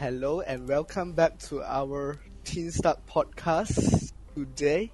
[0.00, 4.12] Hello and welcome back to our Teen Start podcast.
[4.34, 4.90] Today,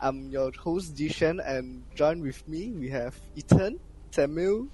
[0.00, 3.78] I'm your host Jishan and join with me we have Ethan,
[4.10, 4.66] Samuel,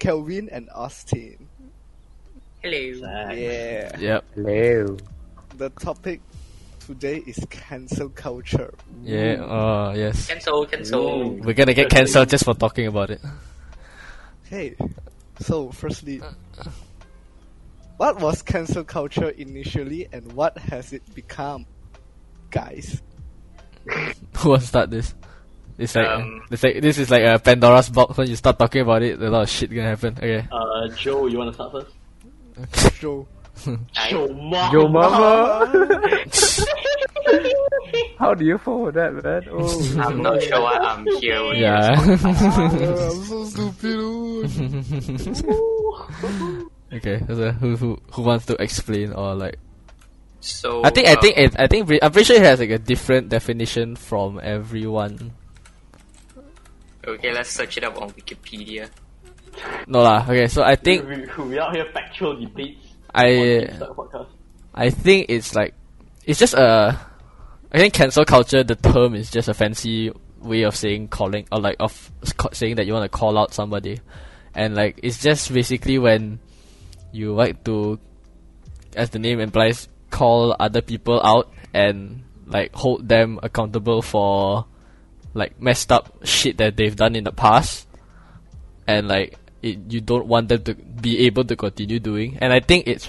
[0.00, 1.46] Kelvin and Austin.
[2.64, 3.30] Hello.
[3.30, 3.96] Yeah.
[3.96, 4.24] Yep.
[4.34, 4.96] Hello.
[5.56, 6.20] The topic
[6.80, 8.74] today is cancel culture.
[9.04, 9.34] Yeah.
[9.38, 10.26] Uh, yes.
[10.26, 11.30] Cancel, cancel.
[11.38, 13.20] We're gonna get cancelled just for talking about it.
[14.50, 14.74] Hey,
[15.38, 16.20] so firstly,
[18.00, 21.66] what was cancel culture initially and what has it become?
[22.50, 23.02] Guys.
[24.38, 25.14] Who wants to start this?
[25.76, 28.16] It's like, Um, it's like this is like a Pandora's box.
[28.16, 30.14] When you start talking about it, a lot of shit gonna happen.
[30.16, 30.48] Okay.
[30.50, 32.98] Uh, Joe, you wanna start first?
[32.98, 33.28] Joe.
[33.94, 34.72] I, Joe, mom.
[34.72, 35.70] Yo, mama.
[38.18, 39.44] How do you follow that, man?
[39.52, 41.44] Oh, I'm not sure why I'm here.
[41.44, 42.00] when Yeah.
[42.00, 42.16] I'm
[43.28, 44.48] so stupid.
[46.92, 47.22] Okay.
[47.26, 49.58] So who who who wants to explain or like?
[50.40, 52.60] So I think I uh, think it, I think pre- I'm pretty sure it has
[52.60, 55.32] like a different definition from everyone.
[57.06, 58.88] Okay, let's search it up on Wikipedia.
[59.86, 60.24] No lah.
[60.24, 60.46] Okay.
[60.46, 62.86] So I think we, we, we out here factual debates.
[63.14, 64.28] I on the podcast.
[64.74, 65.74] I think it's like
[66.24, 66.98] it's just a
[67.72, 71.60] I think cancel culture the term is just a fancy way of saying calling or
[71.60, 72.10] like of
[72.52, 74.00] saying that you want to call out somebody
[74.54, 76.40] and like it's just basically when
[77.12, 77.98] you like to
[78.96, 84.66] as the name implies call other people out and like hold them accountable for
[85.34, 87.86] like messed up shit that they've done in the past.
[88.86, 92.38] And like it, you don't want them to be able to continue doing.
[92.40, 93.08] And i think it's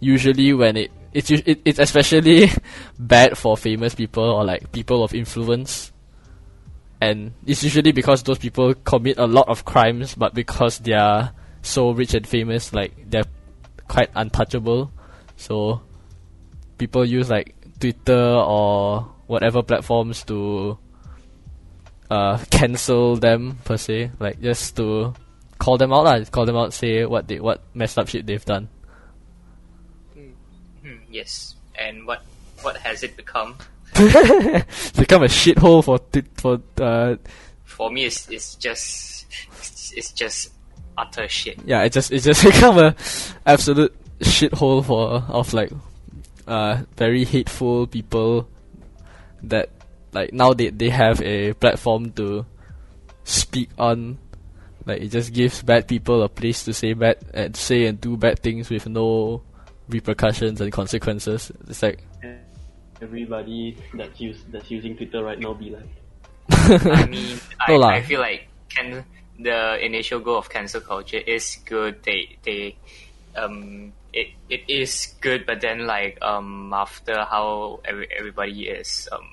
[0.00, 2.50] usually when it it's it, it's especially
[2.98, 5.92] bad for famous people or like people of influence.
[7.00, 11.32] And it's usually because those people commit a lot of crimes but because they are
[11.62, 13.24] so rich and famous like they're
[13.88, 14.90] quite untouchable
[15.36, 15.80] so
[16.78, 20.76] people use like twitter or whatever platforms to
[22.10, 25.14] uh cancel them per se like just to
[25.58, 28.44] call them out lah call them out say what they what messed up shit they've
[28.44, 28.68] done
[30.82, 31.54] Hmm, yes.
[31.78, 32.22] And what
[32.62, 33.56] what has it become?
[33.94, 37.16] become a shithole for t- for uh
[37.64, 39.26] For me, it's it's just
[39.94, 40.51] it's just
[40.98, 41.58] utter shit.
[41.64, 42.94] yeah it just it just become a
[43.46, 45.70] absolute shithole for of like
[46.46, 48.48] uh very hateful people
[49.42, 49.70] that
[50.12, 52.44] like now they they have a platform to
[53.24, 54.18] speak on
[54.84, 58.16] like it just gives bad people a place to say bad and say and do
[58.16, 59.40] bad things with no
[59.88, 62.04] repercussions and consequences it's like
[63.02, 65.90] Everybody that's use that's using Twitter right now be like,
[66.86, 67.88] I mean, I, No.
[67.88, 69.04] I feel like can
[69.38, 72.02] the initial goal of cancel culture is good.
[72.02, 72.76] They they
[73.36, 79.28] um it it is good, but then like um after how every, everybody is um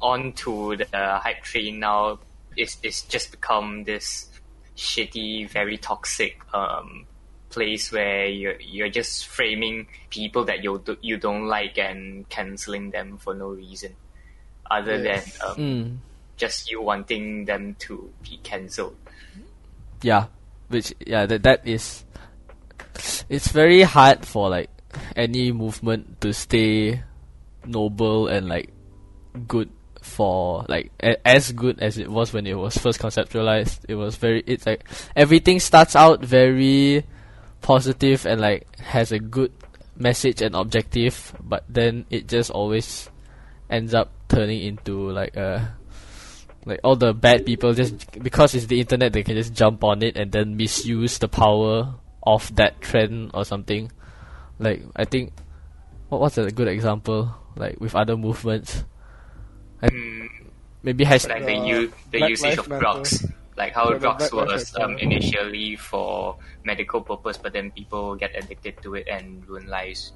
[0.00, 2.18] on to the hype train now,
[2.56, 4.28] it's it's just become this
[4.76, 7.06] shitty, very toxic um
[7.50, 12.90] place where you're you're just framing people that you do, you don't like and canceling
[12.90, 13.96] them for no reason,
[14.70, 15.40] other Yes.
[15.42, 15.98] than um, mm,
[16.38, 18.96] just you wanting them to be cancelled.
[20.02, 20.26] yeah
[20.68, 22.04] which yeah that that is
[23.28, 24.70] it's very hard for like
[25.16, 27.02] any movement to stay
[27.66, 28.70] noble and like
[29.46, 29.68] good
[30.00, 34.16] for like a- as good as it was when it was first conceptualized it was
[34.16, 37.04] very it's like everything starts out very
[37.60, 39.52] positive and like has a good
[39.96, 43.10] message and objective but then it just always
[43.68, 45.74] ends up turning into like a
[46.68, 50.02] like all the bad people just because it's the internet they can just jump on
[50.02, 53.90] it and then misuse the power of that trend or something.
[54.58, 55.32] Like i think
[56.08, 57.34] what what's a good example?
[57.56, 58.84] Like with other movements?
[59.82, 60.28] Mm,
[60.82, 62.80] maybe has like the u- the Black usage of Matter.
[62.80, 63.24] drugs,
[63.56, 68.82] like how Yeah, drugs was um, initially for medical purpose, but then people get addicted
[68.82, 70.12] to it and ruin lives.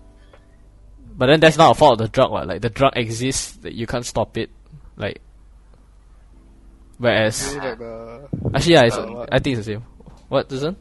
[1.17, 2.47] but then that's not a fault of the drug what?
[2.47, 4.51] Like the drug exists that you can't stop it.
[4.97, 5.21] Like
[7.03, 9.83] whereas Maybe like the actually yeah it's, Uh, i think it's the same
[10.29, 10.79] what doesn't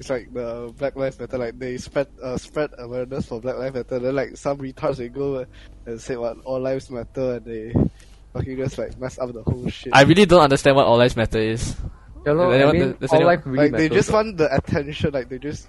[0.00, 3.74] it's like the Black Lives Matter, like they spread uh, spread awareness for Black Lives
[3.76, 4.00] Matter.
[4.00, 5.46] Then like some retards they go
[5.86, 7.72] and say what all lives matter, and they
[8.32, 9.94] fucking just like mess up the whole shit.
[9.94, 11.76] i really don't understand what all lives matter is
[12.26, 14.24] yeah, no, Anyone- I mean, does all life really like they just right?
[14.26, 15.12] want the attention.
[15.12, 15.68] Like they just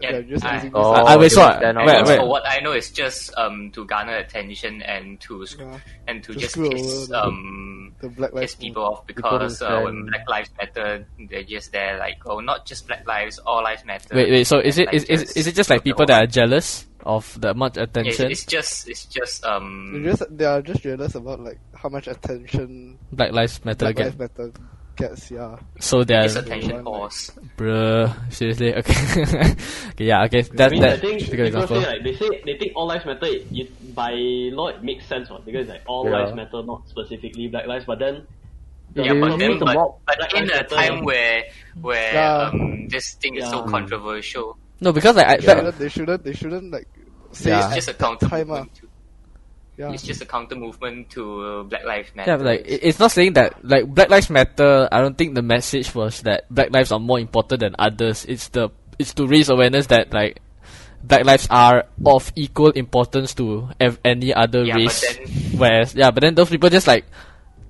[0.00, 0.92] Yeah, they're just I- using Oh.
[0.92, 2.18] I- I wait, so- wait, wait.
[2.18, 5.78] for what I know, is just um to garner attention and to Yeah.
[6.08, 9.62] and to To just piss the- um The Black Lives piss people off People because
[9.62, 13.62] uh, when Black Lives Matter, they're just there like, oh, not just Black Lives, all
[13.62, 14.14] lives matter.
[14.14, 14.44] Wait, wait.
[14.44, 16.86] So is it Like, is, is, just is it just like people that are jealous
[17.04, 18.04] of the much attention.
[18.04, 19.90] Yeah, it's, attention it's just, it's just um.
[20.04, 23.96] They just they are just jealous about like how much attention Black Lives Matter Black
[23.96, 24.04] get?
[24.04, 24.52] Lives Matter
[24.96, 25.30] gets.
[25.30, 27.30] Yeah, So they're It's attention Everyone, like- horse.
[27.56, 28.32] bruh.
[28.32, 29.54] Seriously, okay.
[29.90, 30.42] okay, yeah, okay.
[30.42, 31.80] That I mean, that I think that's a good example.
[31.80, 33.26] say like they say they think all lives matter.
[33.26, 34.12] You, by
[34.52, 35.44] law, it makes sense, right?
[35.44, 36.18] Because like all Yeah.
[36.18, 37.84] lives matter, not specifically black lives.
[37.86, 38.26] But then,
[38.94, 41.44] the Yeah, but then, the but, but in Lives a time where
[41.80, 42.50] where Yeah.
[42.52, 46.32] um this thing is so controversial, No, because like I, they shouldn't, they shouldn't they
[46.34, 46.88] shouldn't like
[47.32, 47.66] say Yeah.
[47.66, 48.50] it's just a that time.
[48.50, 48.64] ah.
[49.88, 49.88] Movement.
[49.88, 52.30] To, Yeah, It's just a counter movement to uh, Black Lives Matter.
[52.30, 54.88] Yeah, like it's not saying that like Black Lives Matter.
[54.92, 58.24] I don't think the message was that Black lives are more important than others.
[58.26, 60.40] It's the it's to raise awareness that like
[61.02, 65.16] Black lives are of equal importance to ev- any other Yeah, but race.
[65.16, 67.04] then- Whereas yeah, but then those people just like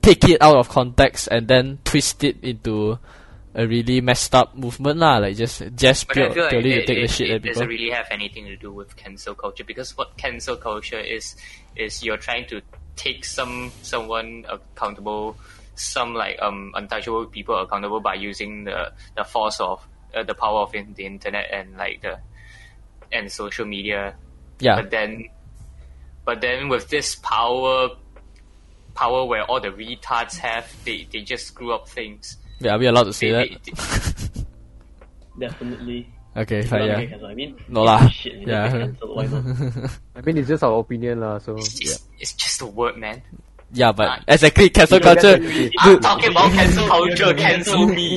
[0.03, 2.99] take it out of context and then twist it into
[3.55, 5.19] a really messed up movement lah.
[5.19, 7.55] Like just just pure, like purely it, to take it, the shit it at people.
[7.55, 11.37] doesn't really have anything to do with cancel culture because what cancel culture is
[11.77, 12.61] is you're trying to
[12.97, 15.37] take some someone accountable,
[15.75, 20.61] some like um untouchable people accountable by using the the force of uh, the power
[20.61, 22.19] of in, the internet and like the
[23.13, 24.15] and social media.
[24.61, 25.29] yeah, But then,
[26.25, 27.91] but then with this power,
[28.95, 32.37] power where all the retards have, they they just screw up things.
[32.63, 32.75] Yeah.
[32.75, 34.47] Are we allowed to say They- that?
[35.39, 36.09] definitely.
[36.37, 36.87] Okay, fine.
[36.89, 37.19] Yeah.
[37.29, 38.09] I mean, No lah.
[38.09, 38.65] Shit, Yeah.
[38.65, 38.89] yeah.
[38.89, 39.45] Cancelled, why not?
[40.17, 41.37] I mean, it's just our opinion, lah.
[41.39, 42.01] So it's, yeah.
[42.19, 43.21] it's just a word, man.
[43.75, 44.19] Yeah, but Ah.
[44.29, 45.39] exactly cancel You don't culture.
[45.41, 47.25] get to- I'm talking about cancel culture.
[47.25, 48.09] You're Cancel me.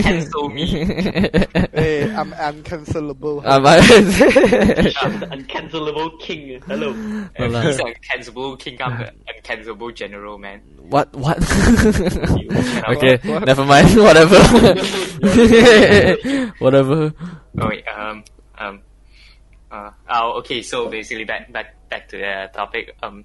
[0.00, 0.66] Cancel me.
[1.76, 3.44] hey, I'm uncancelable.
[3.46, 6.62] I- I'm the uncancelable king.
[6.66, 6.92] Hello.
[6.96, 7.60] No lah.
[7.60, 8.80] He's an uncancelable king.
[8.80, 10.60] I'm an uncancelable general, man.
[10.88, 11.12] what?
[11.12, 11.36] What?
[12.96, 13.44] Okay, What?
[13.44, 13.92] never mind.
[13.96, 14.40] Whatever.
[16.58, 17.12] Whatever.
[17.60, 17.84] Oh wait.
[17.88, 18.24] Um.
[18.58, 18.80] Um.
[19.70, 19.90] Uh.
[20.08, 20.38] Oh.
[20.40, 20.62] Okay.
[20.62, 22.96] So basically, back back back to the topic.
[23.02, 23.24] Um.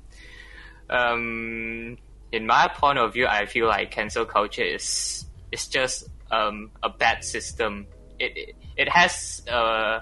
[0.89, 1.97] Um.
[2.29, 6.89] In my point of view, I feel like cancel culture is is just um a
[6.89, 7.87] bad system.
[8.19, 10.01] It it, it has uh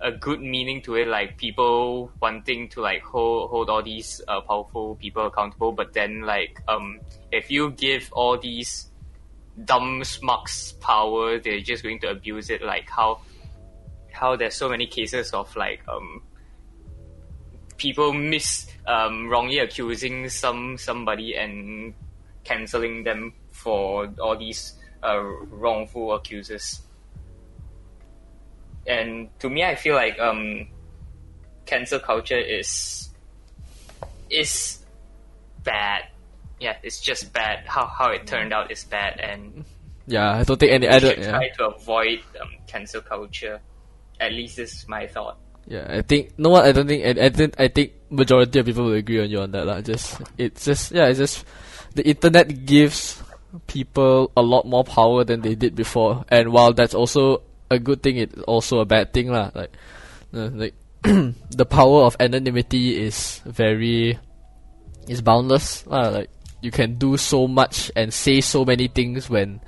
[0.00, 4.40] a good meaning to it, like people wanting to like hold hold all these uh,
[4.40, 5.72] powerful people accountable.
[5.72, 8.88] But then, like, um, if you give all these
[9.64, 12.62] dumb smucks power, they're just going to abuse it.
[12.62, 13.20] Like how
[14.12, 16.22] how there's so many cases of like um
[17.80, 21.94] people miss um wrongly accusing some somebody and
[22.44, 26.82] canceling them for all these uh, wrongful accuses.
[28.86, 30.68] And to me, I feel like um,
[31.66, 33.10] cancel culture is
[34.30, 34.80] is
[35.64, 36.04] bad.
[36.60, 37.64] Yeah, it's just bad.
[37.66, 39.64] How how it turned out is bad, and
[40.06, 40.88] Yeah, I don't think any.
[40.88, 41.18] I don't.
[41.18, 41.30] Yeah.
[41.30, 43.60] try to avoid um, cancel culture.
[44.18, 45.38] At least this is my thought.
[45.70, 46.66] Yeah, I think no one.
[46.66, 47.06] I don't think.
[47.06, 47.54] I, I think.
[47.54, 49.70] I think majority of people will agree on you on that.
[49.70, 49.78] Lah.
[49.80, 51.06] Just it's just yeah.
[51.06, 51.46] It's just
[51.94, 53.22] the internet gives
[53.70, 58.02] people a lot more power than they did before, and while that's also a good
[58.02, 59.54] thing, it's also a bad thing, lah.
[59.54, 59.70] Like,
[60.34, 60.74] uh, like
[61.54, 64.18] the power of anonymity is very
[65.06, 65.86] is boundless.
[65.86, 66.10] lah.
[66.10, 66.30] Like
[66.66, 69.62] you can do so much and say so many things when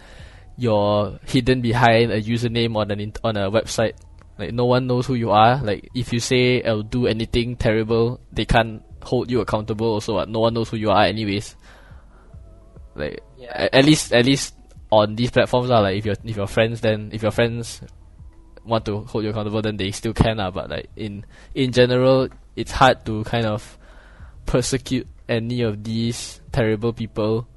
[0.58, 3.94] you're hidden behind a username on an on a website.
[4.38, 5.62] Like no one knows who you are.
[5.62, 9.86] Like if you say I'll do anything terrible, they can't hold you accountable.
[9.86, 10.28] Also, what?
[10.28, 11.56] no one knows who you are, anyways.
[12.94, 13.68] Like Yeah.
[13.72, 14.54] at least at least
[14.90, 17.80] on these platforms are like if your if your friends then if your friends
[18.64, 20.36] want to hold you accountable, then they still can.
[20.38, 20.50] lah.
[20.50, 21.24] but like in
[21.54, 23.78] in general, it's hard to kind of
[24.46, 27.48] persecute any of these terrible people.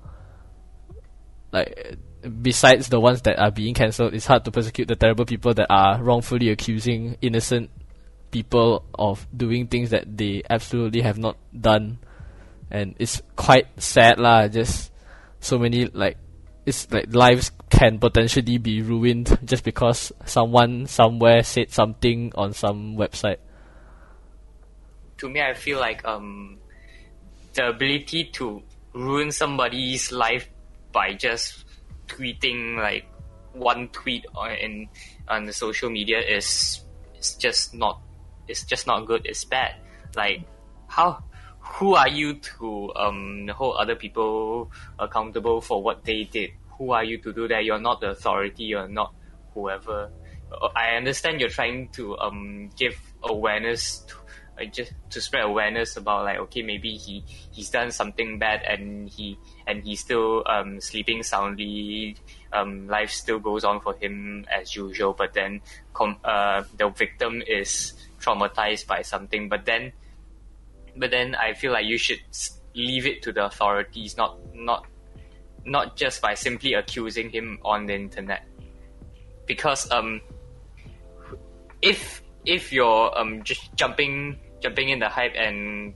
[1.52, 1.98] Like
[2.42, 5.68] besides the ones that are being cancelled, it's hard to persecute the terrible people that
[5.70, 7.70] are wrongfully accusing innocent
[8.32, 12.00] people of doing things that they absolutely have not done.
[12.70, 14.92] And it's quite sad lah, just
[15.40, 16.18] so many like
[16.66, 22.98] it's like lives can potentially be ruined just because someone somewhere said something on some
[22.98, 23.38] website.
[25.18, 26.58] to me, I feel like um,
[27.54, 28.62] the ability to
[28.94, 30.50] ruin somebody's life
[30.92, 31.65] by just
[32.08, 33.06] tweeting like
[33.54, 34.88] one tweet on in
[35.28, 36.84] on the social media is
[37.16, 38.02] it's just not
[38.48, 39.26] it's just not good.
[39.26, 39.76] It's bad.
[40.16, 40.42] Like
[40.88, 41.24] how
[41.60, 46.52] who are you to um hold other people accountable for what they did?
[46.78, 47.64] Who are you to do that?
[47.64, 48.66] You're not the authority.
[48.66, 49.14] You're not
[49.54, 50.12] whoever.
[50.52, 54.16] Uh, I understand you're trying to um give awareness to,
[54.58, 59.10] like just to spread awareness about like okay maybe he he's done something bad and
[59.10, 62.16] he and he's still um, sleeping soundly
[62.54, 65.62] um, life still goes on for him as usual but then
[65.94, 69.92] com- uh, the victim is traumatized by something but then
[70.98, 72.22] but then I feel like you should
[72.74, 74.86] leave it to the authorities not not
[75.66, 78.46] not just by simply accusing him on the internet.
[79.46, 80.22] Because um
[81.82, 85.94] if if you're um just jumping jumping in the hype and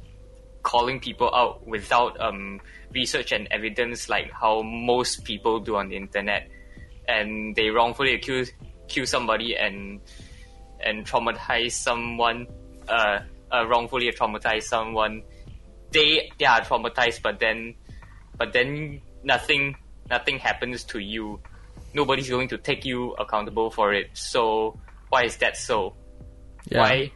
[0.61, 2.61] calling people out without um
[2.93, 6.47] research and evidence like how most people do on the internet.
[7.07, 8.51] And they wrongfully accuse
[8.85, 10.01] accuse somebody and
[10.85, 12.45] and traumatize someone
[12.88, 13.19] uh,
[13.51, 15.23] uh wrongfully traumatize someone.
[15.91, 17.73] They they are traumatized but then
[18.38, 19.75] but then nothing
[20.09, 21.41] nothing happens to you.
[21.95, 24.13] Nobody's going to take you accountable for it.
[24.13, 24.77] So
[25.09, 25.95] why is that so?
[26.69, 26.79] Yeah.
[26.79, 27.11] why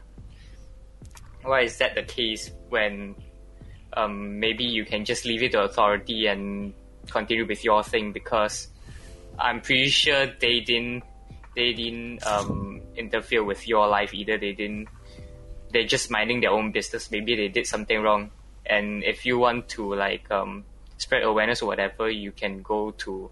[1.44, 3.16] why is that the case when
[3.96, 6.74] um, maybe you can just leave it to authority and
[7.10, 8.68] continue with your thing because
[9.38, 11.04] I'm pretty sure they didn't
[11.56, 14.38] they didn't um, interfere with your life either.
[14.38, 14.88] They didn't.
[15.72, 17.12] They're just minding their own business.
[17.12, 18.32] Maybe they did something wrong,
[18.66, 20.66] and if you want to like um,
[20.98, 23.30] spread awareness or whatever, you can go to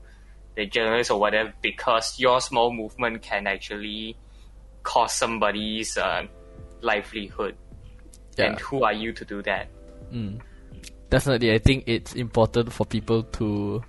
[0.55, 4.17] the journalists or whatever because your small movement can actually
[4.83, 6.25] cost somebody's uh,
[6.81, 7.55] livelihood.
[8.37, 8.45] Yeah.
[8.45, 9.67] And who are you to do that?
[10.11, 10.41] Mm.
[11.09, 13.81] definitely i think it's important for people to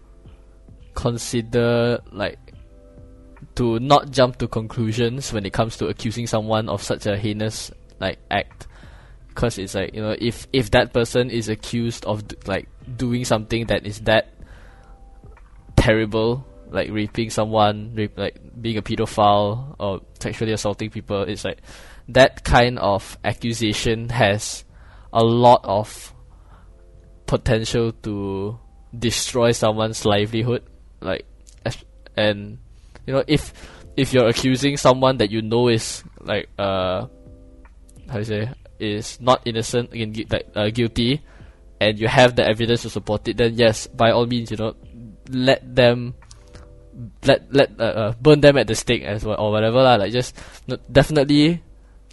[0.94, 2.38] consider like
[3.54, 7.70] to not jump to conclusions when it comes to accusing someone of such a heinous
[7.98, 8.66] like act
[9.28, 13.66] because it's like you know if if that person is accused of like doing something
[13.66, 14.28] that is that
[15.76, 21.58] terrible like raping someone rape, like being a pedophile or sexually assaulting people it's like
[22.08, 24.64] that kind of accusation has
[25.12, 26.12] a lot of
[27.26, 28.58] potential to
[28.98, 30.62] destroy someone's livelihood
[31.00, 31.26] like
[32.16, 32.58] and
[33.06, 33.52] you know if
[33.96, 37.06] if you're accusing someone that you know is like uh
[38.10, 41.22] how you say is not innocent again like uh, guilty
[41.80, 44.74] and you have the evidence to support it then yes by all means you know
[45.30, 46.14] let them
[47.24, 50.12] let let uh, uh, burn them at the stake as well or whatever lah like
[50.12, 50.36] just
[50.90, 51.62] definitely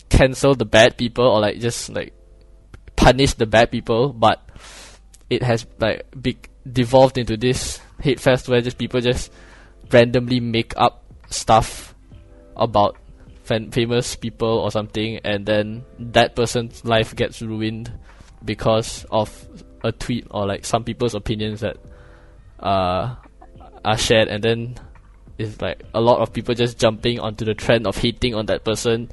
[0.10, 2.14] cancel the bad people or like just like
[2.96, 4.50] punish the bad people but
[5.30, 9.32] it has like big devolved into this hate fest where just people just
[9.92, 11.96] randomly make up stuff
[12.56, 12.98] about
[13.44, 17.92] famous people or something and then that person's life gets ruined
[18.46, 19.48] because of
[19.84, 21.78] a tweet or like some people's opinions that
[22.60, 23.16] uh,
[23.84, 24.76] are shared and then
[25.40, 28.64] it's like a lot of people just jumping onto the trend of hating on that
[28.64, 29.10] person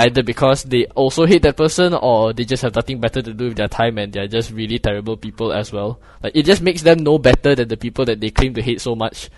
[0.00, 3.48] either because they also hate that person or they just have nothing better to do
[3.48, 6.00] with their time and they're just really terrible people as well.
[6.22, 8.80] Like it just makes them no better than the people that they claim to hate
[8.80, 9.28] so much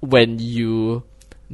[0.00, 1.04] when you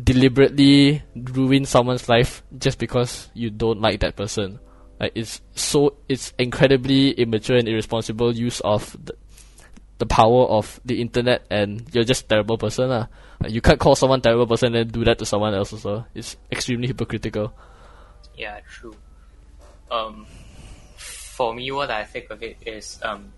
[0.02, 4.58] deliberately ruin someone's life just because you don't like that person.
[4.98, 9.14] Like it's so it's incredibly immature and irresponsible use of the,
[9.98, 12.88] the power of the internet and you're just a terrible person.
[12.88, 13.08] Like,
[13.48, 16.06] you can't call someone terrible person and do that to someone else also.
[16.14, 17.52] It's extremely hypocritical.
[18.42, 18.96] Yeah, true.
[19.88, 20.26] Um,
[20.96, 23.32] for me, what I think of it is um,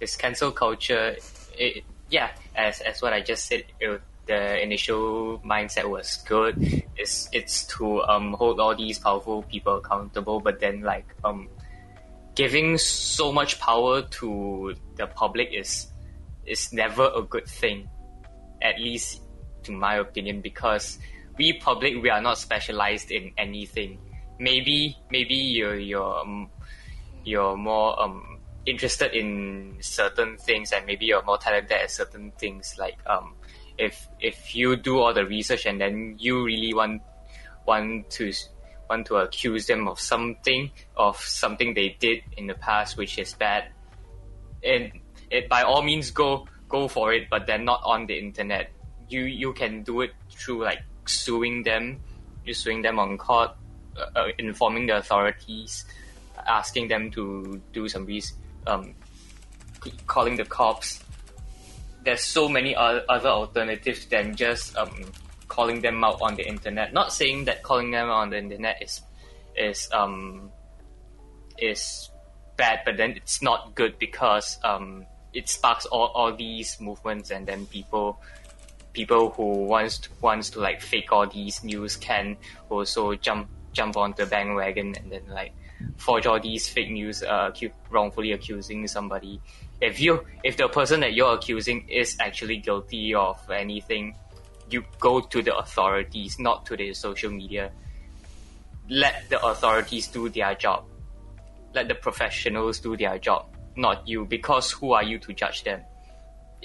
[0.00, 1.14] this cancel culture.
[1.54, 6.58] It, yeah, as as what I just said, it, the initial mindset was good.
[6.96, 11.48] It's it's to um hold all these powerful people accountable, but then like um
[12.34, 15.86] giving so much power to the public is
[16.46, 17.88] is never a good thing.
[18.60, 19.22] At least
[19.62, 20.98] to my opinion, because
[21.38, 24.02] we public we are not specialized in anything.
[24.38, 26.50] Maybe maybe you're you're um,
[27.24, 32.76] you're more um interested in certain things and maybe you're more talented at certain things
[32.78, 33.34] like um
[33.78, 37.00] if if you do all the research and then you really want
[37.66, 38.30] want to
[38.90, 43.32] want to accuse them of something of something they did in the past which is
[43.34, 43.64] bad
[44.62, 44.92] and
[45.30, 48.70] it by all means go go for it but then not on the internet.
[49.08, 52.00] You you can do it through like suing them.
[52.44, 53.50] You suing them on court
[53.98, 55.84] uh, uh, informing the authorities
[56.46, 58.34] asking them to do some res-
[58.66, 58.94] um
[60.06, 61.02] calling the cops.
[62.04, 65.12] There's so many other alternatives than just um
[65.48, 66.92] calling them out on the internet.
[66.92, 69.00] Not saying that calling them on the internet is
[69.56, 70.50] is um
[71.58, 72.10] is
[72.58, 77.46] bad, but then it's not good because um, it sparks all, all these movements, and
[77.46, 78.20] then people
[78.92, 82.36] people who wants to, wants to like fake all these news can
[82.68, 85.52] also jump jump onto the bandwagon and then like
[85.96, 87.50] forge all these fake news, uh,
[87.90, 89.40] wrongfully accusing somebody.
[89.80, 94.16] If you, if the person that you're accusing is actually guilty of anything,
[94.68, 97.70] you go to the authorities, not to the social media.
[98.90, 100.84] Let the authorities do their job.
[101.72, 105.82] Let the professionals do their job, not you, because who are you to judge them?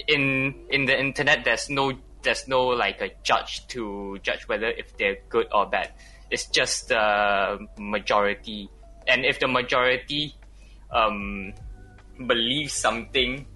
[0.08, 1.92] In in the internet, there's no
[2.24, 5.92] there's no like a judge to judge whether if they're good or bad.
[6.34, 8.66] It's just the majority,
[9.06, 10.34] and if the majority
[10.90, 11.54] um,
[12.18, 13.46] believes something,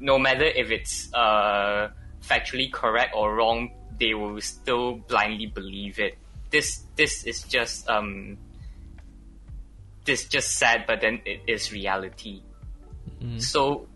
[0.00, 1.88] no matter if it's uh,
[2.20, 6.18] factually correct or wrong, they will still blindly believe it.
[6.52, 8.36] This this is just um,
[10.04, 12.42] this just sad, but then it is reality.
[13.40, 13.88] So,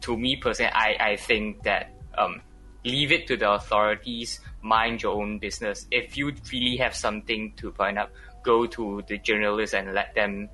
[0.00, 2.40] to me personally, I, I think that um,
[2.84, 5.86] leave it to the authorities, mind your own business.
[5.90, 8.10] If you really have something to point up,
[8.44, 10.48] go to the journalists and let them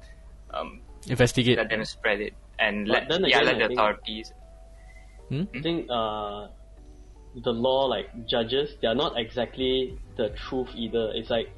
[0.53, 1.57] um, Investigate.
[1.59, 4.33] let them spread it and But let then yeah let I the think- authorities.
[5.31, 6.49] I think uh,
[7.45, 11.13] the law, like judges, they are not exactly the truth either.
[11.15, 11.51] It's like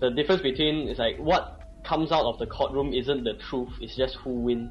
[0.00, 3.70] the difference between it's like what comes out of the courtroom isn't the truth.
[3.80, 4.70] It's just who wins.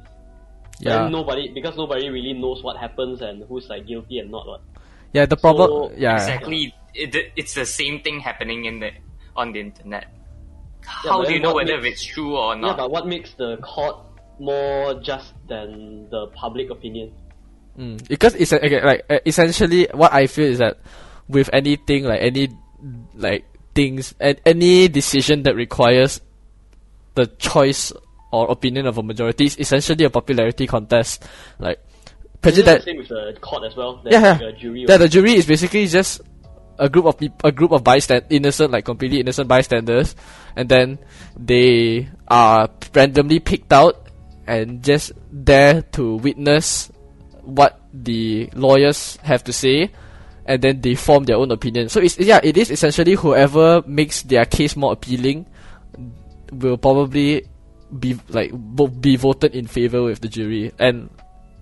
[0.80, 1.02] Yeah.
[1.02, 4.60] Then nobody because nobody really knows what happens and who's like guilty and not what.
[5.12, 5.68] Yeah, the problem.
[5.70, 6.14] So- yeah.
[6.14, 8.90] Exactly, it, it's the same thing happening in the
[9.36, 10.06] on the internet.
[10.84, 12.60] How but do you know whether makes- it's true or not?
[12.62, 12.76] Yeah, not?
[12.78, 13.96] but what makes the court
[14.40, 17.12] more just than the public opinion?
[17.78, 18.06] Mm.
[18.08, 20.78] Because it's a- okay, like uh, essentially what I feel is that
[21.28, 22.48] with anything like any
[23.14, 26.20] like things and any decision that requires
[27.14, 27.92] the choice
[28.32, 31.24] or opinion of a majority is essentially a popularity contest.
[31.58, 31.78] Like
[32.44, 34.00] Isn't it the same with the court as well?
[34.02, 34.32] There's yeah, yeah.
[34.46, 34.84] like a jury.
[34.88, 36.20] yeah, the jury is basically just
[36.78, 40.14] a group of peop- a group of bystand innocent, like completely innocent bystanders,
[40.56, 40.98] and then
[41.36, 44.08] they are randomly picked out
[44.46, 46.90] and just there to witness
[47.42, 49.90] what the lawyers have to say,
[50.46, 51.88] and then they form their own opinion.
[51.88, 55.46] So it's yeah, it is essentially whoever makes their case more appealing
[56.52, 57.44] will probably
[57.98, 58.52] be like
[59.00, 61.08] be voted in favor with the jury and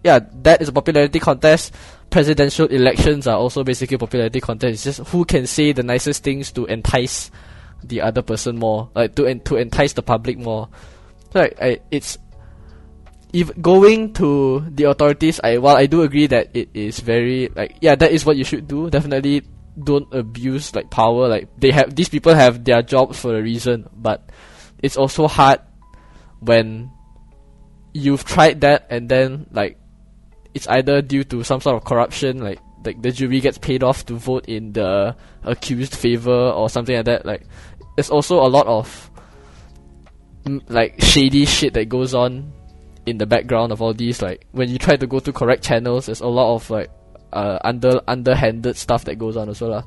[0.07, 1.75] yeah, that is a popularity contest.
[2.11, 4.87] Presidential elections are also basically popularity contests.
[4.87, 7.31] It's just who can say the nicest things to entice
[7.85, 10.69] the other person more, like to en- to entice the public more.
[11.33, 12.19] So like, I, it's
[13.33, 15.41] if going to the authorities.
[15.43, 18.45] I while I do agree that it is very like yeah, that is what you
[18.45, 18.89] should do.
[18.91, 19.43] Definitely
[19.77, 21.29] don't abuse like power.
[21.29, 24.31] Like they have these people have their jobs for a reason, but
[24.83, 25.61] it's also hard
[26.41, 26.91] when
[27.93, 29.79] you've tried that and then like
[30.57, 34.07] it's either due to some sort of corruption, like like the jury gets paid off
[34.07, 35.15] to vote in the
[35.45, 37.27] accused favor or something like that.
[37.27, 37.43] Like
[37.95, 39.11] there's also a lot of
[40.45, 42.51] mm, like shady shit that goes on
[43.05, 44.23] in the background of all these.
[44.23, 46.91] Like when you try to go to correct channels, there's a lot of like
[47.35, 49.83] uh under underhanded stuff that goes on also lah.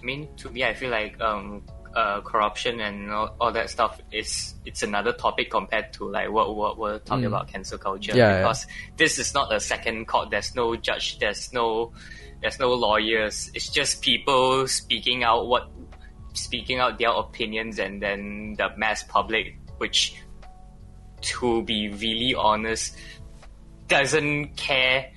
[0.00, 1.62] I mean, to me, I feel like um,
[1.94, 6.56] uh, corruption and all, all that stuff is it's another topic compared to like what
[6.56, 7.28] what we're talking Mm.
[7.28, 8.12] about cancel culture.
[8.14, 8.38] Yeah, yeah.
[8.38, 10.30] because this is not a second court.
[10.30, 11.18] There's no judge.
[11.18, 11.92] There's no
[12.40, 13.50] there's no lawyers.
[13.54, 15.70] It's just people speaking out what
[16.34, 20.14] speaking out their opinions, and then the mass public, which
[21.20, 22.96] to be really honest,
[23.88, 25.12] doesn't care.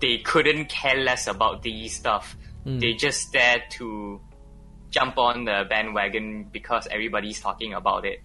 [0.00, 2.36] They couldn't care less about these stuff.
[2.64, 4.20] They just there to
[4.96, 8.20] jump on the bandwagon because everybody's talking about it.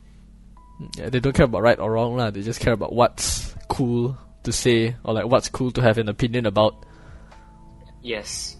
[0.95, 2.31] Yeah, they don't care about right or wrong lah.
[2.31, 6.07] They just care about what's cool to say or like what's cool to have an
[6.07, 6.85] opinion about.
[8.01, 8.57] Yes,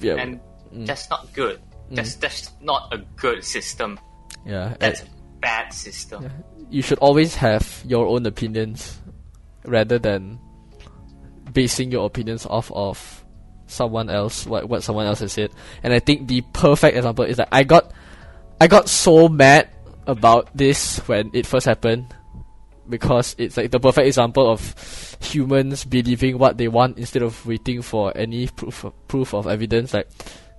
[0.00, 0.40] Yeah, and
[0.72, 0.86] mm.
[0.86, 1.60] that's not good.
[1.92, 1.96] Mm.
[1.96, 4.00] That's that's not a good system.
[4.44, 4.74] yeah.
[4.80, 6.32] That's and a bad system.
[6.70, 8.98] you should always have your own opinions
[9.62, 10.40] rather than
[11.52, 13.15] basing your opinions off of
[13.66, 15.50] someone else what what someone else has said.
[15.82, 17.92] And I think the perfect example is that I got
[18.60, 19.68] I got so mad
[20.06, 22.14] about this when it first happened
[22.88, 27.82] because it's like the perfect example of humans believing what they want instead of waiting
[27.82, 29.92] for any proof of, proof of evidence.
[29.92, 30.08] Like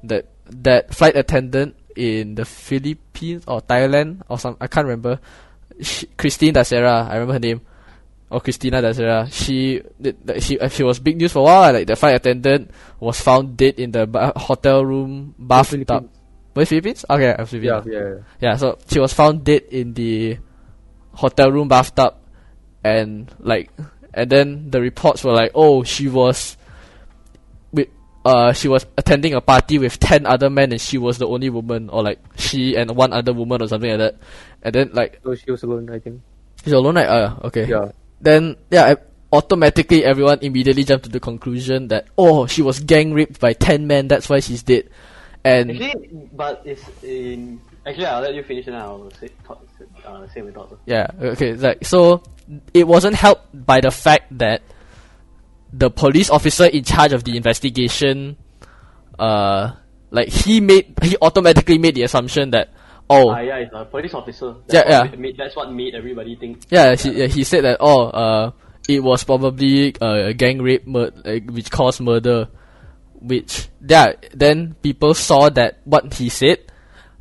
[0.04, 5.20] that that flight attendant in the Philippines or Thailand or some I can't remember.
[5.82, 7.62] She, Christine Dacera I remember her name
[8.30, 9.82] or Christina Dacera she
[10.40, 13.56] she uh, she was big news for a while like the flight attendant was found
[13.56, 16.10] dead in the ba- hotel room bathtub Philippines.
[16.56, 18.16] was it Philippines okay uh, Yeah, Philippines yeah, yeah.
[18.42, 20.38] yeah, so she was found dead in the
[21.14, 22.14] hotel room bathtub,
[22.84, 23.72] and like,
[24.14, 26.58] and then the reports were like, oh, she was
[27.72, 27.88] with
[28.26, 31.50] uh, she was attending a party with ten other men and she was the only
[31.50, 34.16] woman, or like she and one other woman or something like that.
[34.62, 36.22] And then like So she was alone, I think.
[36.64, 37.08] she's alone, right?
[37.08, 37.66] Uh, okay.
[37.66, 37.92] Yeah.
[38.22, 38.96] Then yeah,
[39.32, 43.88] automatically everyone immediately jumped to the conclusion that oh, she was gang raped by ten
[43.88, 44.08] men.
[44.08, 44.90] That's why she's dead.
[45.44, 47.62] And Actually, but it's in.
[47.86, 49.66] Actually, I'll let you finish and I'll say, talk,
[50.06, 50.76] uh, say my thoughts.
[50.86, 52.24] Yeah, okay, like so
[52.74, 54.62] it wasn't helped by the fact that
[55.72, 58.38] the police officer in charge of the investigation
[59.20, 59.74] uh
[60.12, 62.70] like he made he automatically made the assumption that
[63.10, 64.56] oh Ah, yeah, it's a police officer.
[64.70, 65.02] Yeah, That's yeah.
[65.02, 66.64] what Made, that's what made everybody think.
[66.70, 68.52] yeah he, yeah, he said that oh uh
[68.88, 71.12] it was probably uh, a gang rape mur-
[71.52, 72.48] which caused murder
[73.20, 76.60] which yeah then people saw that what he said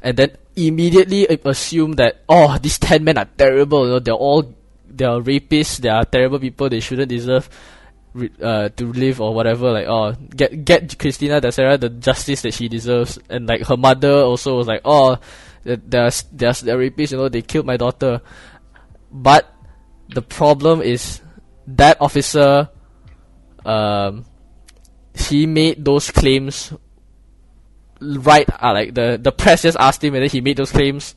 [0.03, 4.43] and then immediately assumed that oh these 10 men are terrible you know they're all
[4.89, 7.49] they are rapists they are terrible people they shouldn't deserve
[8.41, 12.69] uh, to live or whatever like oh get get Christina Dacera the justice that she
[12.69, 15.19] deserves and like her mother also was like oh
[15.67, 18.21] they're, they're, they're rapists you know they killed my daughter.
[19.11, 19.53] But
[20.09, 21.21] the problem is
[21.67, 22.71] that officer
[23.65, 24.25] um
[25.15, 26.73] he made those claims
[28.01, 31.15] right uh, like the the press just asked him whether he made those claims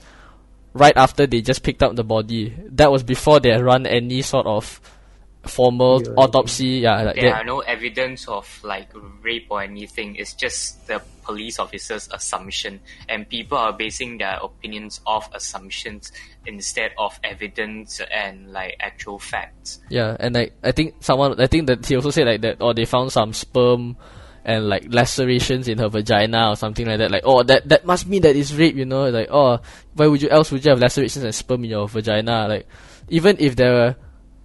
[0.73, 2.55] right after they just picked up the body.
[2.69, 4.79] That was before they had run any sort of
[5.45, 6.11] formal Yeah.
[6.17, 8.89] autopsy yeah like There they- are no evidence of like
[9.23, 10.15] rape or anything.
[10.15, 16.11] It's just the police officer's assumption, and people are basing their opinions off assumptions
[16.45, 19.79] instead of evidence and like actual facts.
[19.89, 22.73] Yeah, and like I think someone I think that he also said like that or
[22.73, 23.95] they found some sperm
[24.43, 27.11] and like lacerations in her vagina or something like that.
[27.11, 29.09] Like oh that that must mean that it's rape, you know?
[29.09, 29.59] Like oh
[29.95, 32.47] why would you else would you have lacerations and sperm in your vagina?
[32.47, 32.67] Like
[33.09, 33.95] even if there were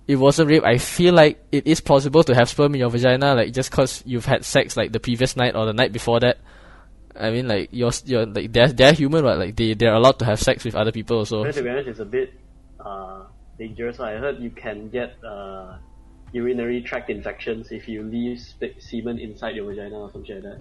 [0.07, 3.35] it wasn't rape, I feel like it is possible to have sperm in your vagina,
[3.35, 6.39] like just cause you've had sex like the previous night or the night before that.
[7.19, 9.39] I mean, like you're you're like they're they're human, right?
[9.39, 12.01] Like they they're allowed to have sex with other people So to be honest, it's
[12.01, 12.35] a bit
[12.81, 13.25] uh,
[13.59, 14.01] dangerous.
[14.01, 15.79] I heard you can get uh,
[16.33, 18.43] urinary tract infections if you leave
[18.79, 20.61] semen inside your vagina or something like that.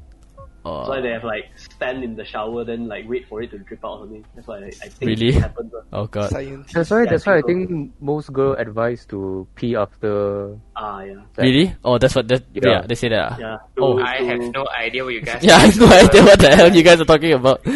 [0.64, 3.52] That's why Uh, they have like stand in the shower, then like wait for it
[3.52, 4.24] to drip out or something.
[4.32, 5.36] That's why I, I think Really?
[5.36, 5.74] it happens.
[5.76, 5.84] uh.
[5.92, 6.32] oh god.
[6.32, 6.72] Scientist.
[6.74, 7.04] That's why.
[7.04, 10.56] Yeah, That's why I people- think most girl advise to pee after.
[10.80, 11.76] Ah, yeah, Really?
[11.84, 12.82] Oh, that's what that yeah, Yeah.
[12.88, 13.36] they say that.
[13.36, 13.36] ah?
[13.36, 13.58] yeah.
[13.76, 14.00] Oh.
[14.00, 15.44] I to- have no idea what you guys.
[15.48, 17.60] Yeah, I have no idea what the hell you guys are talking about.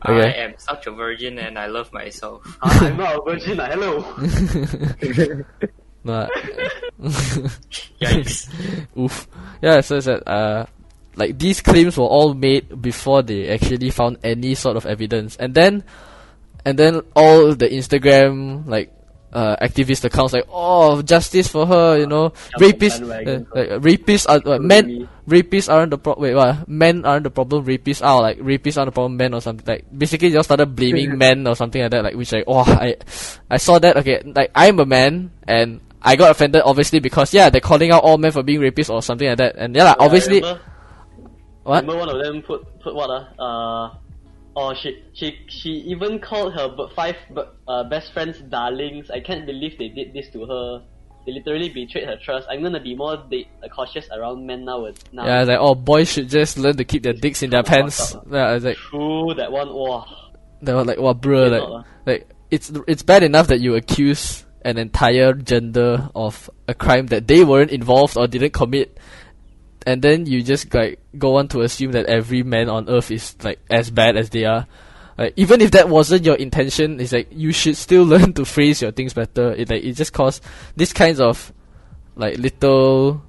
[0.00, 2.40] I am such a virgin and I love myself.
[2.64, 3.60] Ah, I'm not a virgin.
[3.60, 4.00] Hello.
[6.08, 6.24] No,
[8.00, 8.48] Yikes.
[8.96, 9.28] Oof.
[9.60, 10.64] Yeah, so it's that uh
[11.16, 15.36] like these claims were all made before they actually found any sort of evidence.
[15.36, 15.84] And then
[16.64, 18.92] and then all the Instagram like
[19.32, 22.30] uh, activist accounts like oh justice for her you know.
[22.58, 25.08] Rapists uh, like rapists are uh, men me.
[25.28, 26.68] rapists aren't the problem wait what?
[26.68, 29.66] Men aren't the problem rapists are like rapists aren't the problem men or something.
[29.66, 32.64] Like basically they just started blaming men or something like that like which like oh
[32.66, 32.96] I
[33.50, 37.50] I saw that okay like I'm a man and I got offended obviously because yeah
[37.50, 39.56] they're calling out all men for being rapists or something like that.
[39.56, 40.42] And yeah, lah, Yeah, obviously
[41.62, 43.24] what remember one of them put put what ah?
[43.38, 43.98] Uh,
[44.56, 47.16] oh she she she even called her five
[47.68, 49.10] uh, best friends darlings.
[49.10, 50.82] I can't believe they did this to her.
[51.26, 52.48] They literally betrayed her trust.
[52.48, 54.82] I'm gonna be more da- uh, cautious around men now.
[54.82, 55.26] with- now.
[55.26, 58.46] yeah like oh boys should just learn to keep their dicks in their pants yeah
[58.48, 59.68] I was like True that one.
[59.72, 60.06] Wow.
[60.62, 61.84] they were like wow bro like lah.
[62.06, 67.26] like it's it's bad enough that you accuse an entire gender of a crime that
[67.28, 68.96] they weren't involved or didn't commit
[69.86, 73.36] and then you just like go on to assume that every man on earth is
[73.42, 74.66] like as bad as they are.
[75.16, 78.82] Like even if that wasn't your intention it's like you should still learn to phrase
[78.82, 79.52] your things better.
[79.52, 80.40] It like it just cause
[80.76, 81.52] these kinds of
[82.16, 83.22] like little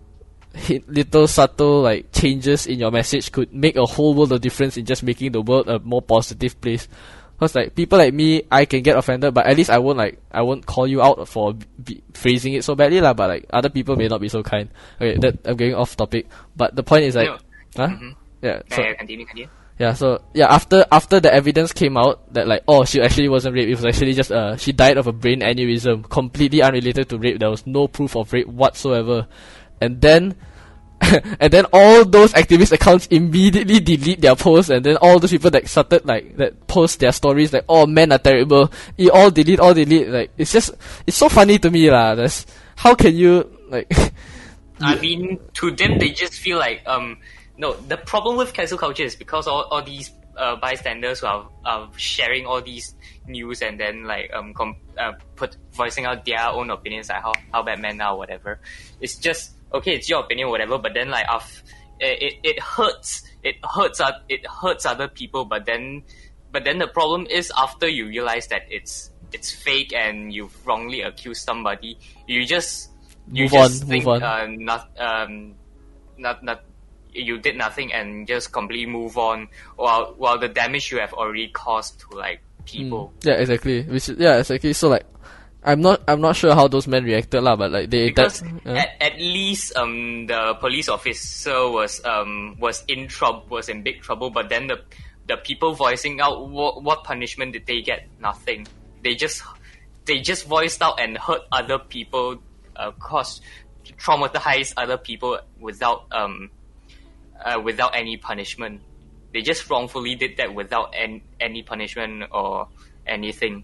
[0.87, 4.85] little subtle like changes in your message could make a whole world of difference in
[4.85, 6.89] just making the world a more positive place
[7.41, 10.21] Cause like people like me, I can get offended, but at least I won't like
[10.31, 13.13] I won't call you out for b- phrasing it so badly lah.
[13.17, 14.69] But like other people may not be so kind.
[15.01, 16.27] Okay, that I'm getting off topic.
[16.55, 17.37] But the point is like, No.
[17.77, 17.87] huh?
[17.97, 18.15] Mhm.
[18.43, 18.61] Yeah.
[18.69, 19.49] So Yeah, continue, continue.
[19.79, 23.55] yeah, so yeah, after after the evidence came out that like oh she actually wasn't
[23.55, 27.17] raped, it was actually just uh she died of a brain aneurysm, completely unrelated to
[27.17, 27.39] rape.
[27.39, 29.25] There was no proof of rape whatsoever,
[29.81, 30.35] and then.
[31.39, 35.49] and then all those activist accounts immediately delete their posts, and then all those people
[35.51, 39.59] that started like that post their stories like, "Oh, men are terrible." It all delete,
[39.59, 40.09] all delete.
[40.09, 40.73] Like it's just,
[41.07, 42.15] it's so funny to me, lah.
[42.15, 43.91] That's how can you like?
[44.81, 47.17] I mean, to them, they just feel like um.
[47.57, 51.47] No, the problem with cancel culture is because all, all these uh, bystanders who are,
[51.63, 52.95] are sharing all these
[53.27, 57.33] news and then like um com- uh, put voicing out their own opinions like how
[57.53, 58.59] how bad men are whatever.
[58.99, 60.77] It's just okay, it's your opinion, whatever.
[60.77, 61.63] But then like af-
[62.01, 66.03] it it hurts it hurts it hurts other people but then
[66.51, 71.01] but then the problem is after you realize that it's it's fake and you've wrongly
[71.01, 72.89] accused somebody you just
[73.31, 74.23] you Move on, just move think on.
[74.23, 75.55] Uh, not um
[76.17, 76.63] not not
[77.13, 81.49] you did nothing and just completely move on while while the damage you have already
[81.49, 83.83] caused to like people Yeah, exactly.
[83.83, 84.73] Which yeah, exactly.
[84.73, 85.05] So like,
[85.63, 88.61] I'm not I'm not sure how those men reacted lah, but like they because that,
[88.65, 88.73] yeah.
[88.73, 94.01] at, at least um the police officer was um was in trouble was in big
[94.01, 94.81] trouble but then the
[95.27, 98.65] the people voicing out what, what punishment did they get nothing
[99.03, 99.43] they just
[100.05, 102.41] they just voiced out and hurt other people
[102.75, 103.41] uh, cause
[103.97, 106.49] traumatized other people without um
[107.45, 108.81] uh, without any punishment
[109.31, 112.67] they just wrongfully did that without an, any punishment or
[113.05, 113.63] anything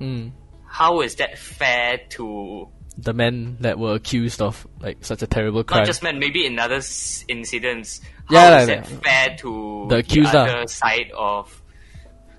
[0.00, 0.32] Mm.
[0.78, 5.62] How is that fair to the men that were accused of like such a terrible
[5.64, 5.80] crime.
[5.80, 8.00] Not just men, maybe in other s- incidents.
[8.30, 9.02] Yeah, How like is that that.
[9.04, 9.50] fair to
[9.90, 10.42] The accused ah.
[10.44, 11.44] other side of?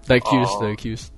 [0.09, 0.61] the accused, Oh.
[0.61, 1.11] the accused.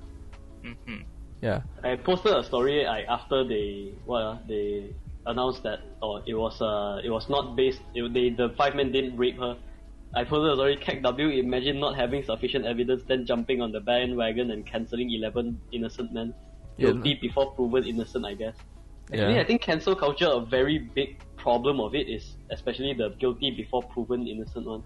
[0.64, 1.04] Mhm.
[1.40, 1.60] Yeah.
[1.82, 4.92] I posted a story like after they what ah, they
[5.26, 8.92] announced that or it was uh it was not based it, they the five men
[8.92, 9.56] didn't rape her.
[10.14, 13.80] I posted a story CAC W imagine not having sufficient evidence then jumping on the
[13.80, 16.34] bandwagon and cancelling eleven innocent men.
[16.80, 16.96] Yeah.
[16.96, 18.56] Guilty before proven innocent I guess.
[19.12, 19.40] Actually Yeah.
[19.40, 23.82] I think cancel culture a very big problem of it is especially the guilty before
[23.92, 24.82] proven innocent one.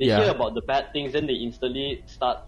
[0.00, 0.24] They Yeah.
[0.24, 2.38] hear about the bad things then they instantly start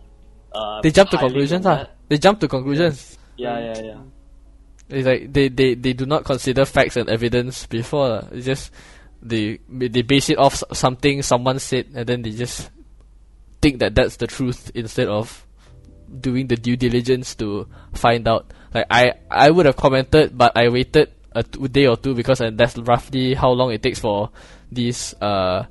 [0.56, 1.76] uh They jump to conclusions, on ah.
[1.84, 1.90] that.
[2.08, 3.18] They jump to conclusions.
[3.36, 4.00] Yeah, yeah, yeah.
[4.88, 8.08] It's like they, they, they do not consider facts and evidence before.
[8.08, 8.24] lah.
[8.32, 8.72] It's just
[9.20, 12.70] they they base it off something someone said, and then they just
[13.60, 15.44] think that that's the truth instead of
[16.20, 18.52] doing the due diligence to find out.
[18.76, 22.50] Like I I would have commented, but I waited a day or two because uh,
[22.52, 24.28] that's roughly how long it takes for
[24.70, 25.64] these uh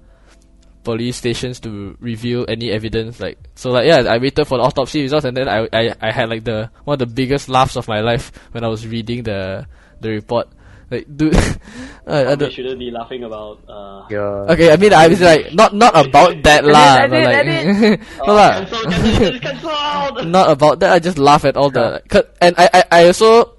[0.84, 5.02] police stations to reveal any evidence like so like yeah I waited for the autopsy
[5.02, 7.88] results and then I, I, I had like the one of the biggest laughs of
[7.88, 9.66] my life when I was reading the
[10.02, 10.48] the report
[10.92, 11.36] like dude
[12.08, 14.54] I, I don't, shouldn't be laughing about uh Yeah.
[14.54, 18.02] okay I mean I was like not not about that lah Edit, but edit, like
[18.28, 18.52] no lah
[20.24, 20.94] not about that.
[20.94, 22.02] I just laugh at all the.
[22.08, 23.55] Cause, and I, I, I also,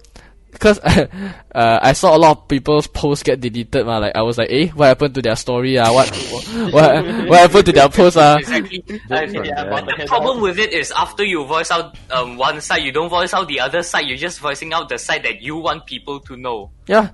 [0.58, 0.78] cause
[1.54, 3.86] uh, I saw a lot of people's posts get deleted.
[3.86, 5.78] Ma, like I was like, eh, what happened to their story?
[5.78, 6.08] Ah, what,
[6.72, 8.16] what, what happened to their post?
[8.16, 8.84] Ah, Exactly.
[8.88, 9.64] I That's yeah, yeah.
[9.64, 13.08] the The problem with it is after you voice out um, one side, you don't
[13.10, 14.06] voice out the other side.
[14.06, 16.70] You're just voicing out the side that you want people to know.
[16.86, 17.10] yeah.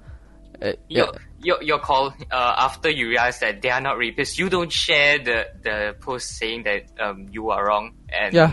[0.61, 0.99] Uh, yeah.
[1.05, 4.39] Your your your call uh, after you realize that they are not rapists.
[4.39, 8.53] You don't share the the post saying that um, you are wrong and Yeah.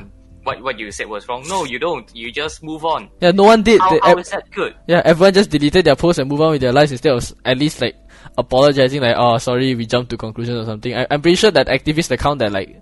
[0.50, 1.46] What what you said was wrong.
[1.48, 2.10] No, you don't.
[2.16, 3.10] You just move on.
[3.22, 3.80] Yeah, no one did.
[3.80, 4.76] How, They- how ev- is that good?
[4.88, 7.58] yeah, everyone just deleted their posts and move on with their lives instead of at
[7.58, 7.96] least like
[8.38, 10.96] apologizing, like, oh, sorry, we jumped to conclusions or something.
[10.96, 12.82] I, I'm pretty sure that activist account that like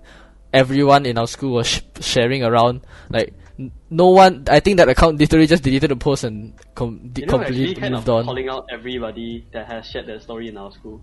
[0.52, 3.34] everyone in our school was sh- sharing around, like,
[3.90, 4.44] no one.
[4.48, 7.90] I think that account literally just deleted the post and com- de- You know, completely
[7.90, 8.24] moved on.
[8.24, 11.02] calling out everybody that has shared their story in our school.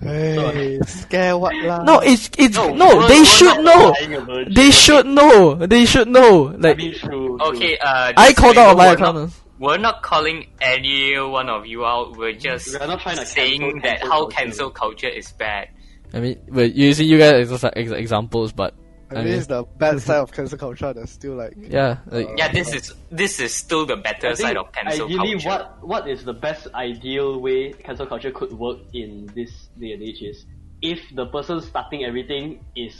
[0.00, 1.84] Hey, scare what lah?
[1.84, 2.72] No, it's it's no.
[2.72, 3.92] No, we're- they we're should know.
[4.00, 4.54] Lying about it.
[4.54, 5.54] They should know.
[5.66, 6.48] They should know.
[6.48, 7.36] I Like mean, true.
[7.36, 7.48] true.
[7.52, 9.16] Okay, uh, I called out on know, my we're account.
[9.18, 12.16] Not, we're not calling any one of you out.
[12.16, 15.30] We're just We are not trying to saying cancel that cancel how cancel culture is
[15.32, 15.68] bad.
[16.14, 18.74] I mean, but you see, you guys are ex- examples, but
[19.10, 21.54] I I mean, mean, it's the bad side of cancel culture that's still like.
[21.56, 25.06] yeah, like Yeah, this is this is still the better I think side of cancel
[25.06, 25.48] ideally, culture.
[25.48, 30.02] what what is the best ideal way cancel culture could work in this day and
[30.02, 30.46] age is
[30.82, 32.94] if the person starting everything is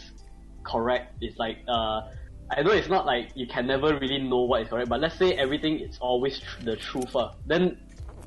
[0.64, 1.14] correct.
[1.20, 2.02] It's like uh,
[2.50, 5.16] I know it's not like you can never really know what is correct, but let's
[5.16, 7.14] say everything is always tr- the truth.
[7.14, 7.30] Uh.
[7.46, 7.78] Then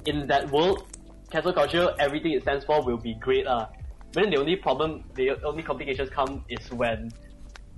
[0.06, 0.88] in that world,
[1.30, 3.46] cancel culture, everything it stands for will be great.
[3.46, 3.68] Uh.
[4.14, 7.12] But then the only problem, the only complications come is when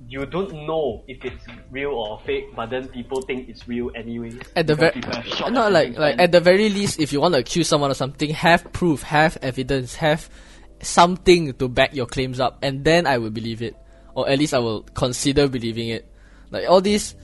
[0.07, 4.37] you don't know if it's real or fake, but then people think it's real anyways.
[4.55, 7.19] at the very people have shot not like like at the very least, if you
[7.21, 10.29] want to accuse someone of something, have proof, have evidence, have
[10.81, 13.75] something to back your claims up, and then I will believe it,
[14.13, 16.07] or at least I will consider believing it.
[16.51, 17.15] Like all these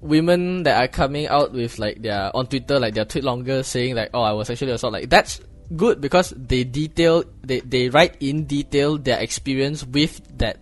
[0.00, 3.94] women that are coming out with like their on Twitter, like their tweet longer saying
[3.94, 5.40] like, "Oh, I was actually assaulted." Like that's
[5.74, 10.58] good because they detail, they they write in detail their experience with that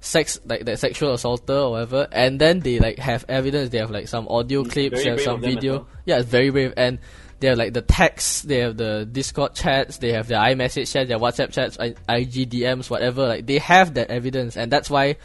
[0.00, 3.68] sex like that sexual assaulter or whatever and then they like have evidence.
[3.70, 5.72] They have like some audio clips very they have some of them as video.
[5.76, 5.88] well.
[6.06, 6.72] yeah it's very brave.
[6.76, 6.98] And
[7.40, 11.08] they have like the texts they have the discord chats they have their imessage chats
[11.08, 13.26] their whatsapp chats I- ig dms whatever.
[13.28, 14.56] Like they have that evidence.
[14.56, 15.16] And that's why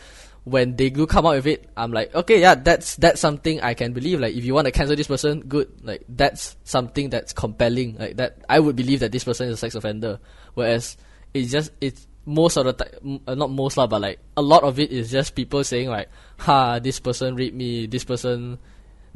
[0.44, 3.74] when they do come out with it i'm like okay yeah that's that's something i
[3.74, 4.20] can believe.
[4.20, 5.72] Like if you want to cancel this person good.
[5.84, 7.96] Like that's something that's compelling.
[7.98, 10.20] Like that i would believe that this person is a sex offender.
[10.54, 10.98] Whereas
[11.34, 14.64] it's just it's most of the time, uh, not most lah, but like a lot
[14.64, 16.10] of it is just people saying like,
[16.46, 17.86] "Ha, this person raped me.
[17.86, 18.58] This person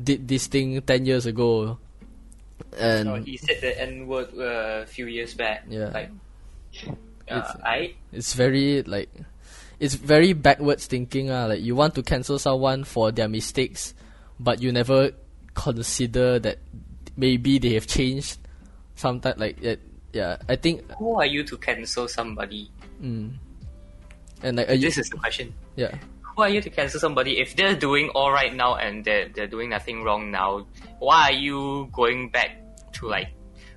[0.01, 1.77] did this thing ten years ago,"
[2.77, 5.65] and Oh, he said the N word uh, a few years back.
[5.69, 5.89] Yeah.
[5.93, 6.11] Like,
[7.29, 9.09] uh, It's- I it's very like
[9.79, 11.45] it's very backwards thinking ah.
[11.45, 13.93] Like you want to cancel someone for their mistakes,
[14.39, 15.11] but you never
[15.55, 16.57] consider that
[17.17, 18.37] maybe they have changed.
[18.95, 19.79] Sometimes like it,
[20.13, 22.69] yeah, I think who are you to cancel somebody?
[23.01, 23.33] Mm,
[24.43, 25.53] and like you, This is the question.
[25.75, 25.95] yeah,
[26.35, 29.47] Who are you to cancel somebody if they're doing all right now and they're they're
[29.51, 30.67] doing nothing wrong now?
[30.99, 32.55] Why are you going back
[32.99, 33.29] to like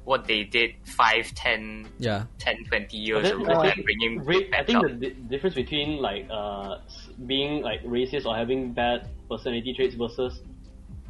[0.04, 4.24] what they did 5, 10, yeah, 10 20 years then, ago I and think, bringing
[4.26, 4.90] rape, it I think up?
[4.90, 6.78] the di- difference between like uh,
[7.26, 10.42] being like racist or having bad personality traits versus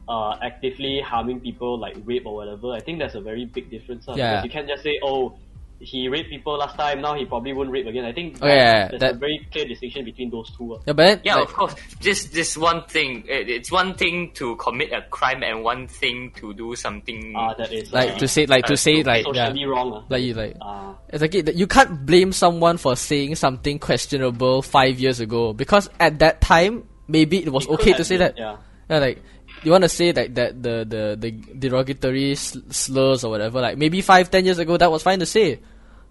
[0.09, 4.07] uh, actively harming people like rape or whatever, I think that's a very big difference.
[4.09, 4.14] lah.
[4.16, 4.29] Yeah.
[4.40, 5.38] Because you can't just say, oh,
[5.83, 8.05] he raped people last time, now he probably won't rape again.
[8.05, 10.75] I think Oh, yeah, yeah, there's that- a very clear distinction between those two.
[10.75, 10.79] ah.
[10.87, 10.92] yeah.
[10.95, 11.75] But then, Yeah, like, of course.
[12.01, 13.25] Just this one thing.
[13.29, 17.35] It, it's one thing to commit a crime and one thing to do something.
[17.37, 19.92] Ah, that is like uh, to say like to uh, say like yeah, wrong.
[19.95, 20.05] ah.
[20.09, 20.95] like you like Ah.
[21.09, 25.90] It's like it- you can't blame someone for saying something questionable five years ago because
[25.99, 28.38] at that time maybe it was It okay to say been, that.
[28.38, 28.57] Yeah.
[28.88, 29.23] Yeah, like
[29.64, 33.61] you want to say like that the the the derogatory sl- slurs or whatever.
[33.61, 35.61] Like maybe five ten years ago that was fine to say.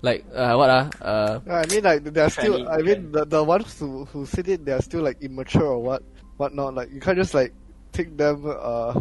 [0.01, 2.67] Like uh, what ah uh, I mean, like they're still.
[2.67, 6.01] I mean, the the ones who who said it, they're still like immature or what,
[6.37, 6.73] whatnot.
[6.73, 7.53] Like you can't just like
[7.93, 8.97] take them uh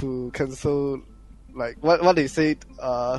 [0.00, 1.02] to cancel,
[1.54, 3.18] like what what they said uh,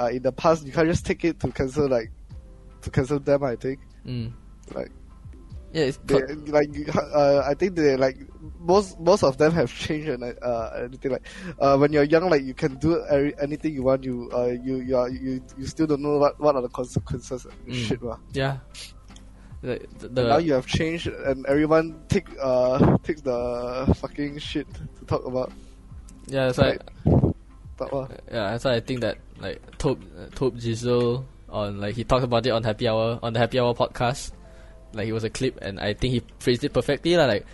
[0.00, 0.64] uh in the past.
[0.64, 2.10] You can't just take it to cancel like
[2.82, 3.44] to cancel them.
[3.44, 4.32] I think mm,
[4.72, 4.90] like
[5.78, 6.18] yeah, it's they
[6.50, 8.18] like uh, I think they like
[8.58, 11.26] most most of them have changed and uh anything like
[11.62, 12.98] uh when you're young like you can do
[13.38, 16.56] anything you want you uh you you are you you still don't know what what
[16.58, 17.74] are the consequences and Mm.
[17.86, 18.18] shit lah.
[18.34, 18.58] yeah.
[19.62, 23.38] The, the, the- now you have changed and everyone take uh takes the
[23.98, 25.50] fucking shit to talk about
[26.30, 26.76] yeah, that's why
[27.78, 31.94] But, uh, yeah, that's why I think that like Tope uh, Tope Jizzle on like
[31.94, 34.32] he talked about it on Happy Hour on the Happy Hour podcast.
[34.92, 37.16] Like it was a clip, and I think he phrased it perfectly.
[37.16, 37.26] lah.
[37.26, 37.46] Like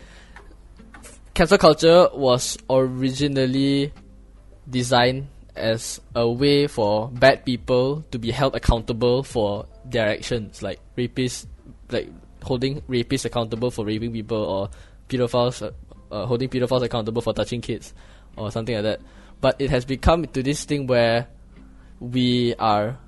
[1.34, 3.92] cancel culture was originally
[4.68, 10.80] designed as a way for bad people to be held accountable for their actions, like
[10.96, 11.46] rapists,
[11.90, 12.10] like
[12.42, 14.70] holding rapists accountable for raping people, or
[15.08, 15.70] pedophiles, uh,
[16.14, 17.94] uh, holding pedophiles accountable for touching kids,
[18.36, 19.00] or something like that.
[19.40, 21.28] But it has become to this thing where
[22.00, 22.98] we are,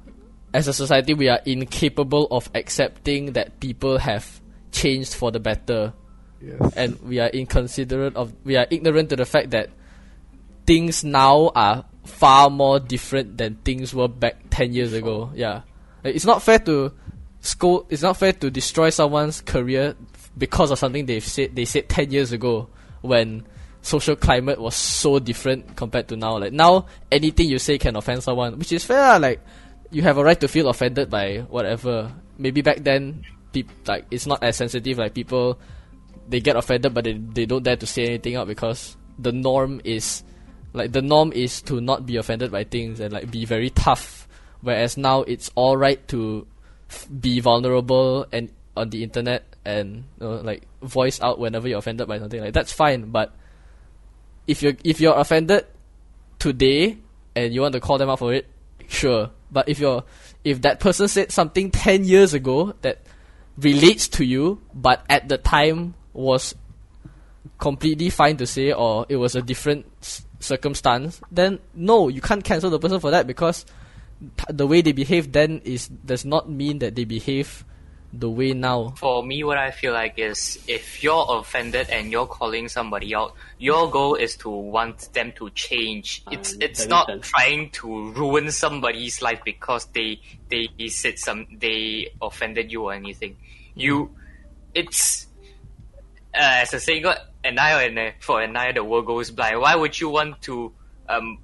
[0.53, 4.41] as a society, we are incapable of accepting that people have
[4.73, 5.93] changed for the better.
[6.41, 6.75] Yes.
[6.77, 9.71] and we are inconsiderate of we are ignorant to the fact that
[10.67, 15.31] things now are far more different than things were back 10 years ago.
[15.35, 15.63] Yeah.
[16.05, 16.93] It's not fair to
[17.41, 19.95] scold it's not fair to destroy someone's career
[20.37, 22.69] because of something they've said they said 10 years ago
[23.03, 23.47] when
[23.83, 26.39] social climate was so different compared to now.
[26.39, 29.41] Like now anything you say can offend someone which is fair like
[29.91, 32.13] you have a right to feel offended by whatever.
[32.39, 33.25] Maybe back then
[33.87, 35.59] like it's not as sensitive like people
[36.29, 39.81] they get offended but they, they don't dare to say anything out because the norm
[39.85, 40.23] is
[40.73, 44.29] like the norm is to not be offended by things and like be very tough.
[44.61, 46.47] Whereas now it's all right to
[46.91, 51.79] f- be vulnerable and on the internet and you know, like voice out whenever you're
[51.79, 52.41] offended by something.
[52.41, 53.35] Like that's fine but
[54.47, 55.67] if you're if you're offended
[56.39, 56.99] today
[57.35, 58.47] and you want to call them out for it
[58.89, 59.31] sure.
[59.51, 60.05] But if you're
[60.45, 63.03] if that person said something 10 years ago that
[63.59, 66.55] relates to you but at the time was
[67.59, 72.45] completely fine to say or it was a different s- circumstance then no you can't
[72.45, 73.65] cancel the person for that because
[74.49, 77.65] the way they behave then is does not mean that they behave
[78.13, 82.27] the way now For me, what I feel like is if you're offended and you're
[82.27, 86.23] calling somebody out, your goal is to want them to change.
[86.27, 87.29] Ah, It's that it's not sense.
[87.29, 93.37] trying to ruin somebody's life because they they said some they offended you or anything.
[93.75, 94.11] You,
[94.73, 95.27] it's
[96.35, 99.31] uh, as a saying, got an eye and a, for an eye the world goes
[99.31, 99.61] blind.
[99.61, 100.73] Why would you want to
[101.09, 101.39] um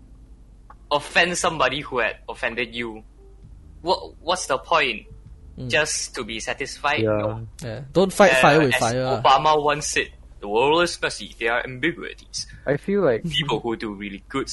[0.90, 3.02] offend somebody who had offended you?
[3.82, 5.06] What what's the point?
[5.68, 7.00] Just to be satisfied?
[7.00, 7.16] Yeah.
[7.18, 7.46] No.
[7.62, 7.80] yeah.
[7.92, 9.20] don't fight Uh, fire with as fire.
[9.22, 10.08] Obama once said,
[10.40, 11.34] "The world is messy.
[11.38, 12.46] There are ambiguities.
[12.66, 14.48] I feel like People who do really good,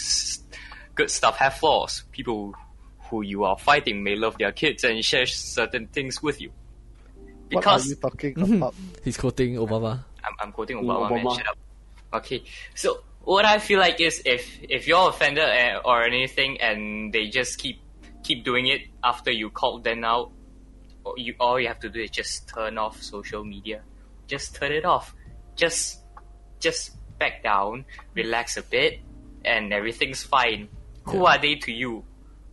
[0.96, 2.04] good stuff have flaws.
[2.12, 2.54] People
[3.10, 6.52] who you are fighting may love their kids and share certain things with you."
[7.50, 8.54] what are Because you talking Mm-hmm.
[8.62, 8.76] about?
[9.04, 11.36] he's quoting obama I'm, I'm quoting Mm, Obama, man.
[11.38, 11.58] Shut up.
[12.14, 12.44] Okay,
[12.76, 17.28] so what I feel like is if if you're offended uh, or anything, and they
[17.30, 17.80] just keep
[18.22, 20.30] keep doing it after you called them out,
[21.18, 23.82] you all you have to do is just turn off social media.
[24.28, 25.16] Just turn it off.
[25.56, 26.00] Just
[26.60, 27.86] just back down,
[28.16, 29.00] relax a bit,
[29.44, 30.70] and everything's fine.
[31.06, 32.04] Who are they to you?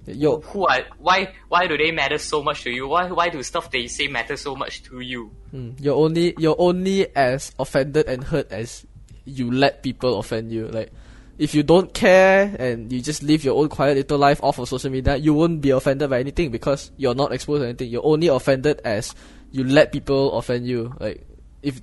[0.06, 2.86] Yo, Who are why why do they matter so much to you?
[2.86, 5.34] Why why do stuff they say matter so much to you?
[5.52, 8.86] mm, you're only you're only as offended and hurt as
[9.26, 10.68] you let people offend you.
[10.68, 10.92] Like,
[11.38, 14.68] if you don't care and you just live your own quiet little life off of
[14.68, 17.90] social media, you won't be offended by anything because you're not exposed to anything.
[17.90, 19.14] You're only offended as
[19.52, 20.94] you let people offend you.
[20.98, 21.26] Like,
[21.62, 21.80] if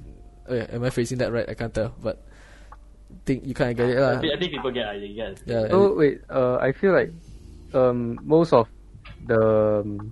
[0.49, 1.47] uh, am I phrasing that right?
[1.47, 2.21] I can't tell, but
[3.25, 4.19] think you kind of get it, I lah.
[4.19, 5.11] think, I think people get it.
[5.11, 5.37] Yes.
[5.45, 5.67] Yeah.
[5.69, 7.13] So wait, uh, I feel like
[7.73, 8.67] um, most of
[9.27, 10.11] the um,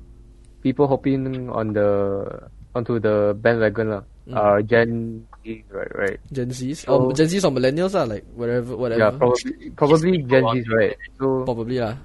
[0.61, 4.37] people hopping on the onto the bandwagon lah Mm.
[4.37, 5.95] are Gen Z, right?
[5.95, 6.19] Right.
[6.31, 9.01] Gen Zs, So- or Gen Zs or millennials are like whatever, whatever.
[9.01, 10.97] Yeah, probably probably Gen Zs, right?
[11.19, 11.95] So Probably, yeah.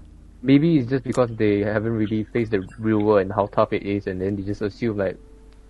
[0.42, 3.82] maybe it's just because they haven't really faced the real world and how tough it
[3.82, 5.16] is, and then they just assume like,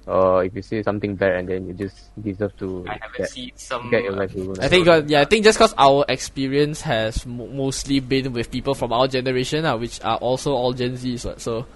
[0.07, 3.29] uh, if you say something bad, and then you just deserve to I haven't get,
[3.31, 3.91] seen some.
[3.91, 4.61] get your life ruined.
[4.61, 8.51] I think, uh, yeah, I think just because our experience has mo mostly been with
[8.51, 11.67] people from our generation, uh, which are also all Gen Zs, what, so.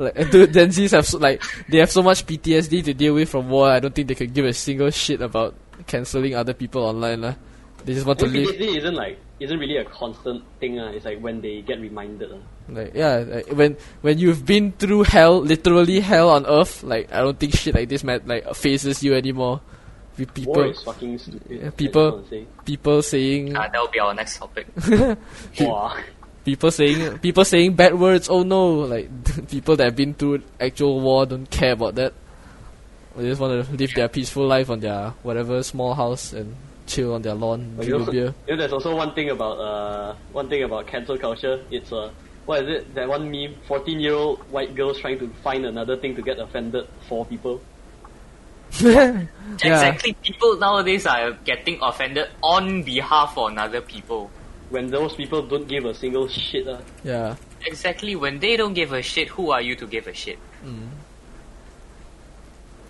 [0.00, 3.28] Like, dude, Gen Zs have so, like they have so much PTSD to deal with
[3.28, 3.68] from war.
[3.68, 5.52] I don't think they could give a single shit about
[5.86, 7.20] canceling other people online.
[7.20, 7.34] lah.
[7.84, 8.48] They just want to I live.
[8.48, 10.80] PTSD isn't like isn't really a constant thing.
[10.80, 10.88] Uh.
[10.96, 12.32] It's like when they get reminded.
[12.32, 12.40] Uh.
[12.72, 17.20] Like yeah, like, when when you've been through hell, literally hell on earth, like I
[17.20, 19.60] don't think shit like this mat like phases you anymore.
[20.16, 21.44] With War people is fucking stupid.
[21.48, 22.46] Yeah, people- what saying.
[22.64, 24.66] people saying Ah, that will be our next topic.
[25.60, 25.96] Wow.
[26.44, 28.28] People saying people saying bad words.
[28.28, 29.08] Oh no, like
[29.50, 32.12] people that have been through actual war don't care about that.
[33.16, 36.54] They just want to live their peaceful life on their whatever small house and
[36.86, 38.34] chill on their lawn, But you drink a know, beer.
[38.46, 41.62] you know, there's also one thing about uh, one thing about cancel culture.
[41.70, 42.10] It's uh,
[42.46, 42.94] what is it?
[42.94, 47.26] That one meme: fourteen-year-old white girls trying to find another thing to get offended for
[47.26, 47.60] people.
[48.80, 54.30] yeah, Exactly, people nowadays are getting offended on behalf of another people.
[54.70, 56.66] When those people don't give a single shit.
[56.66, 56.80] Uh.
[57.04, 57.36] yeah.
[57.66, 60.38] Exactly, when they don't give a shit, who are you to give a shit?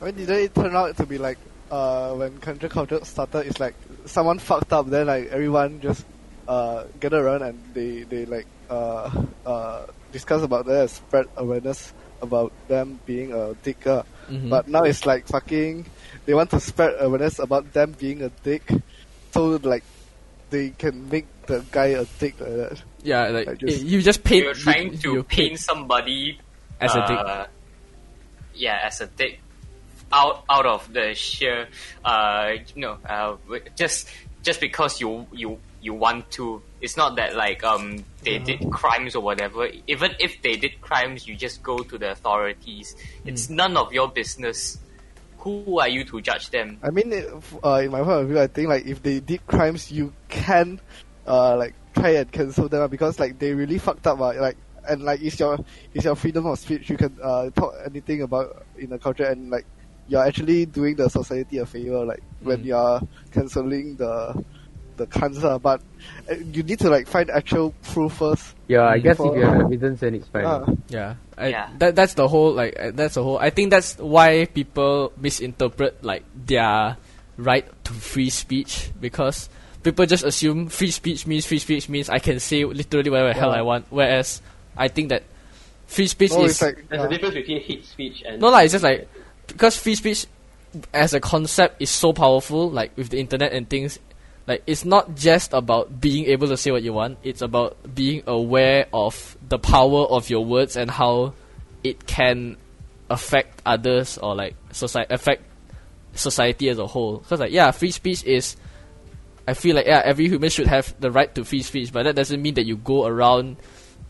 [0.00, 1.38] I mean, didn't it turn out to be like
[1.70, 3.46] uh, when cancel culture started?
[3.46, 3.74] It's like
[4.06, 6.06] someone fucked up, then like everyone just
[6.48, 9.10] uh, get around and they they like uh,
[9.44, 14.04] uh, discuss about that, and spread awareness about them being a dicker.
[14.28, 14.50] Mhm.
[14.50, 15.86] But now it's like fucking.
[16.26, 18.70] They want to spread awareness about them being a dick,
[19.32, 19.84] so like
[20.50, 22.82] they can make the guy a dick like that.
[23.02, 24.44] Yeah, like Like just- you just paint.
[24.44, 26.38] You're trying you, to you paint somebody
[26.80, 27.18] as a dick.
[27.18, 27.46] uh,
[28.54, 29.40] Yeah, as a dick.
[30.12, 31.68] Out out of the sheer,
[32.04, 33.36] uh, you know, uh,
[33.78, 34.08] just
[34.42, 36.60] just because you you you want to.
[36.80, 39.68] It's not that like um they did crimes or whatever.
[39.86, 42.96] Even if they did crimes, you just go to the authorities.
[43.24, 44.78] It's none of your business.
[45.40, 46.78] Who are you to judge them?
[46.82, 49.46] I mean, if, uh, in my point of view, I think like if they did
[49.46, 50.80] crimes, you can,
[51.26, 54.56] uh, like try and cancel them because like they really fucked up, uh, like
[54.88, 55.58] and like it's your
[55.94, 56.88] it's your freedom of speech.
[56.90, 59.64] You can uh talk anything about in the culture and like
[60.08, 62.64] you're actually doing the society a favor, like when Mm.
[62.66, 63.00] you're
[63.32, 64.42] canceling the
[64.96, 65.58] the cancer.
[65.58, 65.80] But
[66.30, 68.54] uh, you need to like find actual proof first.
[68.68, 70.44] Yeah, I guess For- if you have evidence, then it's fine.
[70.46, 70.66] Ah.
[70.88, 71.70] Yeah, I, Yeah.
[71.78, 73.38] That that's the whole like uh, that's the whole.
[73.38, 76.96] I think that's why people misinterpret like their
[77.36, 79.48] right to free speech because
[79.82, 83.40] people just assume free speech means free speech means I can say literally whatever the
[83.40, 83.86] hell I want.
[83.90, 84.42] Whereas
[84.76, 85.24] I think that
[85.86, 88.50] free speech No, is it's like There's uh, a difference between hate speech and no
[88.50, 89.08] like It's just like
[89.48, 90.26] because free speech
[90.92, 93.98] as a concept is so powerful, like with the internet and things.
[94.46, 97.18] Like it's not just about being able to say what you want.
[97.22, 101.34] It's about being aware of the power of your words and how
[101.84, 102.56] it can
[103.08, 105.42] affect others or like society affect
[106.14, 107.18] society as a whole.
[107.18, 108.56] Because like yeah, free speech is.
[109.48, 112.14] I feel like yeah, every human should have the right to free speech, but that
[112.14, 113.56] doesn't mean that you go around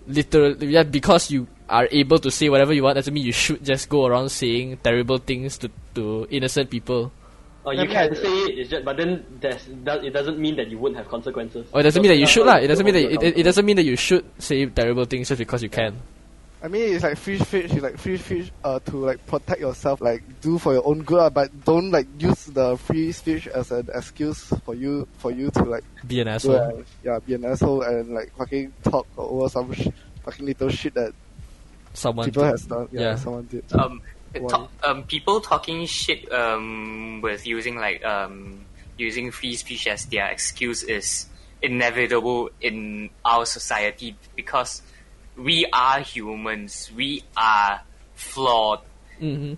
[0.07, 3.65] literally yeah because you are able to say whatever you want doesn't mean you should
[3.65, 7.13] just go around saying terrible things to to innocent people.
[7.67, 10.57] Uh, you can I- say it, it's just, but then there's, that, it doesn't mean
[10.57, 11.67] that you wouldn't have consequences.
[11.73, 12.59] Or it doesn't mean that you That's should how lah.
[12.61, 15.05] It doesn't mean that it, you it, it doesn't mean that you should say terrible
[15.05, 15.97] things just because you can.
[16.63, 17.73] I mean, it's like free speech.
[17.73, 21.19] It's like free speech uh, to like protect yourself, like do for your own good,
[21.19, 25.51] uh, but don't like use the free speech as an excuse for you for you
[25.53, 26.55] to like Be an do asshole.
[26.57, 29.89] a- yeah be an asshole and like fucking talk over some sh-
[30.25, 31.15] fucking little shit that
[31.95, 32.27] Someone.
[32.27, 32.89] people has done.
[32.93, 33.15] Yeah, yeah.
[33.17, 33.65] someone did.
[33.73, 34.03] um,
[34.83, 38.65] Um, people talking shit um, with using like um,
[38.97, 41.27] using free speech as their excuse is
[41.63, 44.83] inevitable in our society because
[45.37, 46.91] we are humans.
[46.95, 47.83] We are
[48.15, 48.81] flawed.
[49.19, 49.55] hmm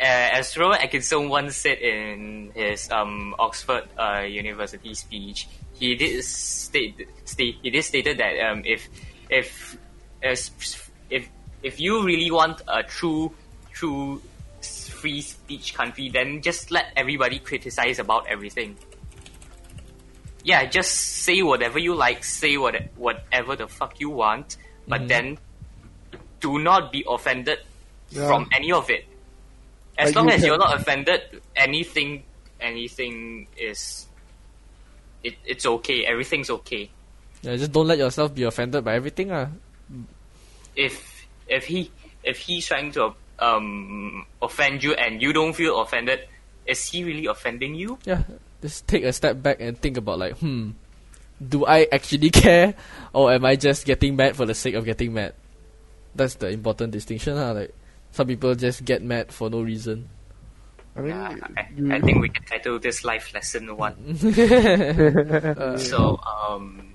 [0.00, 6.24] uh, as Rowan Atkinson once said in his um, Oxford uh, University speech, he did
[6.24, 8.88] state, state he did stated that um, if
[9.28, 9.76] if
[10.22, 10.50] as
[11.10, 11.28] if
[11.62, 13.32] if you really want a true
[13.80, 14.20] true
[14.60, 18.76] free speech country, then just let everybody criticize about everything.
[20.44, 20.92] Yeah, just
[21.24, 24.56] say whatever you like, say what whatever the fuck you want,
[24.88, 25.08] but Mhm.
[25.08, 25.26] then
[26.40, 27.60] do not be offended
[28.10, 28.26] Yeah.
[28.28, 29.04] from any of it.
[29.96, 32.24] As Like long you as can- you're not offended, anything
[32.60, 34.06] anything is
[35.24, 36.04] it, it's okay.
[36.04, 36.90] Everything's okay.
[37.42, 39.32] Yeah, just don't let yourself be offended by everything.
[39.32, 39.48] Ah.
[40.76, 41.90] If if he
[42.24, 46.20] if he's trying to um offend you and you don't feel offended,
[46.66, 47.98] is he really offending you?
[48.04, 48.22] Yeah,
[48.62, 50.70] just take a step back and think about like, hmm,
[51.42, 52.74] do I actually care,
[53.12, 55.34] or am I just getting mad for the sake of getting mad?
[56.14, 57.36] That's the important distinction.
[57.36, 57.54] Huh?
[57.54, 57.74] Like,
[58.12, 60.08] some people just get mad for no reason.
[60.96, 63.94] I mean, Yeah, I, I think we can title this life lesson one.
[64.20, 66.94] Uh, So um,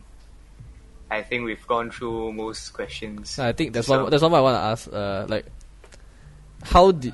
[1.10, 3.40] I think we've gone through most questions.
[3.40, 4.12] I think that's So- one.
[4.12, 4.92] That's one I want to ask.
[4.92, 5.46] Uh, like,
[6.66, 7.14] how did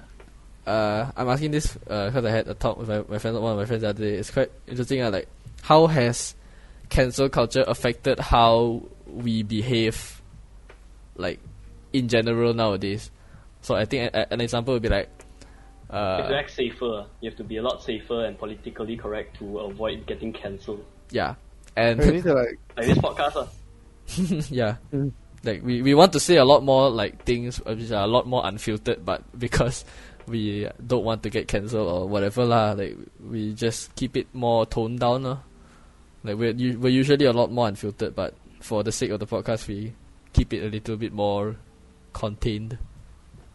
[0.66, 3.58] uh, I'm asking this because I had a talk with my, my friend, one of
[3.58, 4.16] my friends the other day.
[4.16, 5.02] It's quite interesting.
[5.02, 5.28] Uh, like,
[5.64, 6.36] how has
[6.90, 10.22] cancel culture affected how we behave,
[11.16, 11.40] like,
[11.94, 13.10] in general nowadays?
[13.62, 15.10] So I think a, a- an example would be like,
[15.92, 17.06] You uh, act safer.
[17.22, 20.86] You have to be a lot safer and politically correct to avoid getting cancelled.
[21.10, 21.36] yeah,
[21.76, 23.48] and we need to like Like this podcast, uh,
[24.50, 24.76] yeah.
[24.94, 25.12] Mm.
[25.44, 28.28] Like we, we want to say a lot more like things which are a lot
[28.28, 29.86] more unfiltered, but because
[30.28, 34.66] we don't want to get cancelled or whatever lah, like we just keep it more
[34.66, 35.26] toned down.
[35.26, 35.38] Uh.
[36.24, 39.68] Like we're we're usually a lot more unfiltered, but for the sake of the podcast,
[39.68, 39.94] we
[40.34, 41.56] keep it a little bit more
[42.14, 42.78] contained.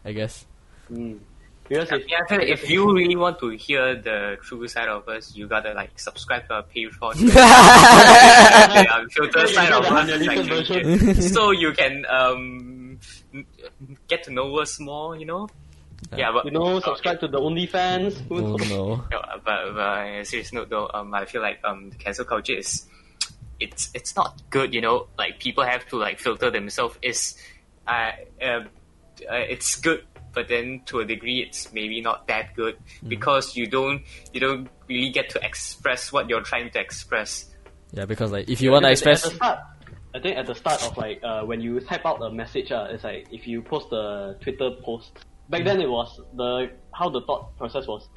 [0.03, 0.45] I guess.
[0.91, 1.19] mm.
[1.67, 5.35] Because if, Yeah, I if you really want to hear the true side of us,
[5.35, 7.15] you gotta like subscribe to our Patreon.
[7.27, 12.99] the unfiltered side of us, like, so you can um
[14.07, 15.15] get to know us more.
[15.17, 15.47] You know.
[16.15, 18.21] Yeah, but you know, subscribe to the OnlyFans.
[18.29, 19.03] Who Oh no.
[19.11, 22.23] No, but, but on a serious note though, um, I feel like um, the cancel
[22.23, 22.85] culture is,
[23.59, 24.73] it's it's not good.
[24.73, 26.97] You know, like people have to like filter themselves.
[27.01, 27.35] Is,
[27.87, 28.11] uh,
[28.41, 28.65] uh, uh,
[29.49, 30.05] it's good,
[30.37, 32.77] but then to a degree, it's maybe not that good
[33.07, 37.49] because you don't you don't really get to express what you're trying to express.
[37.91, 39.59] Yeah, because like if you want to express, At the start,
[40.13, 42.85] I think at the start of like uh, when you type out a message, uh,
[42.91, 45.09] it's like if you post a Twitter post.
[45.49, 48.07] Back then, it was the how the thought process was.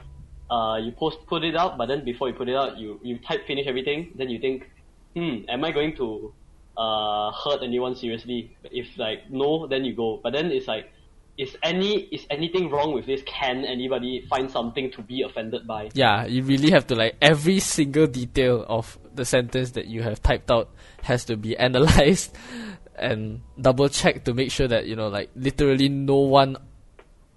[0.51, 3.17] Uh, you post put it out, but then before you put it out, you you
[3.21, 4.13] type finish everything.
[4.15, 4.69] Then you think,
[5.17, 6.35] hmm, am I going to
[6.77, 8.59] uh hurt anyone seriously?
[8.65, 10.21] If like no, then you go.
[10.23, 10.93] But then it's like.
[11.39, 13.23] Is any is anything wrong with this?
[13.25, 15.89] Can anybody find something to be offended by?
[15.95, 20.23] yeah, you really have to like every single detail of the sentence that you have
[20.23, 20.69] typed out
[21.03, 22.37] has to be analyzed
[22.97, 26.57] and double checked to make sure that you know like literally no one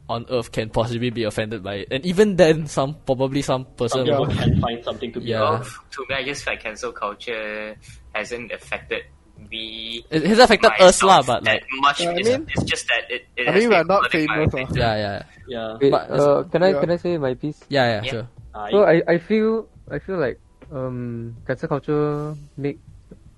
[0.09, 1.87] on earth can possibly be offended by it.
[1.89, 5.41] And even then some probably some person Some will- can find something to be Yeah.
[5.41, 7.77] Well, to me, I guess like cancel culture
[8.13, 9.03] hasn't affected
[9.49, 10.03] me.
[10.09, 11.99] it has affected us lah, but like much.
[12.01, 13.21] Yeah, I it's, mean- it's just that it.
[13.35, 14.77] it I has mean, we are not famous, attention.
[14.77, 15.77] yeah, yeah, Yeah.
[15.81, 16.79] Wait, But- uh, can I Yeah.
[16.79, 17.59] can I say my piece?
[17.69, 18.11] yeah, yeah, Yeah.
[18.11, 18.25] sure.
[18.53, 20.37] Uh, So I, I feel I feel like
[20.71, 22.79] um cancel culture make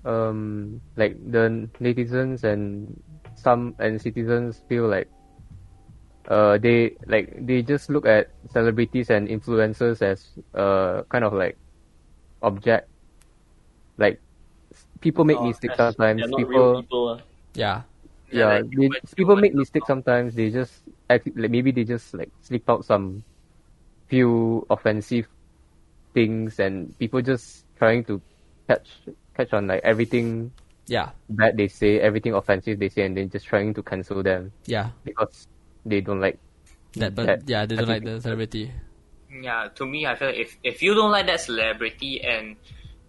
[0.06, 2.94] um like the netizens and
[3.34, 5.10] some and citizens feel like
[6.30, 11.58] uh they like they just look at celebrities and influencers as uh kind of like
[12.42, 12.86] object
[13.98, 14.25] like s-
[15.00, 17.08] people make Oh, mistakes as sometimes not people real people.
[17.08, 17.20] uh.
[17.54, 17.82] Yeah.
[18.30, 20.34] Yeah, yeah, like they, humans- people make mistakes don't sometimes.
[20.34, 23.22] They just act, like maybe they just like slip out some
[24.08, 25.26] few offensive
[26.14, 28.20] things, and people just trying to
[28.68, 28.88] catch
[29.36, 30.50] catch on like everything
[30.86, 31.10] Yeah.
[31.30, 34.90] bad they say, everything offensive they say, and then just trying to cancel them Yeah.
[35.04, 35.46] because
[35.84, 36.38] they don't like.
[36.94, 38.72] That but that yeah, they don't like the celebrity.
[39.30, 42.56] Yeah, to me, I feel like if if you don't like that celebrity and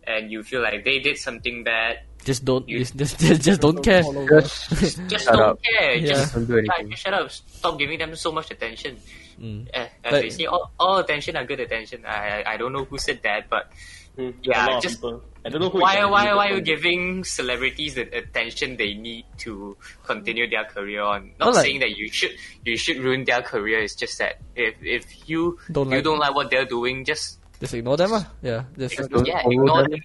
[0.07, 3.61] and you feel like they did something bad, Just don't You- just just, just, just
[3.61, 4.03] don't care.
[4.03, 4.67] follow Just
[5.07, 5.59] just Shut don't up.
[5.63, 5.95] care.
[5.95, 6.07] Yeah.
[6.11, 6.91] Just, Don't do yeah, anything.
[6.91, 7.31] just shut up.
[7.31, 8.97] Stop giving them so much attention.
[9.39, 9.67] Mm.
[9.71, 12.03] Uh, as But- they say, all, all attention are good attention.
[12.03, 13.71] I I I don't know who said that, but
[14.17, 14.97] Hmm, Yeah, a lot of just-
[15.45, 15.77] I don't know who.
[15.79, 21.05] why why why are you giving celebrities the attention they need to continue their career
[21.05, 21.31] on?
[21.39, 22.33] Not like- saying that you should
[22.65, 23.79] you should ruin their career.
[23.85, 27.37] It's just that if if you Don't you like- don't like what they're doing, just
[27.59, 28.31] Just ignore them, ah.
[28.41, 28.65] Yeah.
[28.77, 29.91] Just don't yeah, follow ignore them.
[29.91, 30.01] them.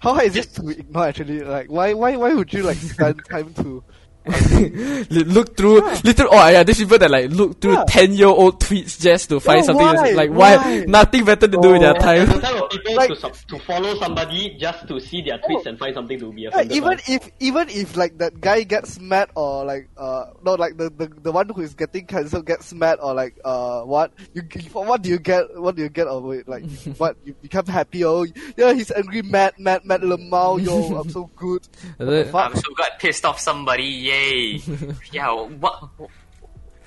[0.00, 1.40] How hard is it to ignore actually?
[1.42, 3.82] Like, why, why, why would you like spend time to Li-
[5.10, 7.84] look through little oh yeah, there's people that like look through Yeah.
[7.88, 10.10] ten year old tweets just to find Yeah, something why?
[10.12, 10.56] like why?
[10.56, 10.84] Why?
[10.86, 11.98] nothing better to do with their Oh.
[11.98, 12.26] time.
[12.26, 15.38] There's the type of people Like- to, sub- to follow somebody just to see their
[15.38, 17.02] tweets and find something to be Yeah, offended even by.
[17.08, 21.08] if even if like that guy gets mad or like uh no like the, the
[21.22, 25.08] the one who is getting cancelled gets mad or like uh what you what do
[25.10, 26.64] you get what do you get of it like
[26.98, 28.26] what you become happy oh
[28.56, 31.62] yeah he's angry mad mad mad lemao yo I'm so good
[31.98, 32.26] Is it?
[32.32, 33.84] fuck I'm so got pissed off somebody.
[34.18, 34.60] Yay!
[35.12, 35.30] yeah.
[35.32, 35.84] What?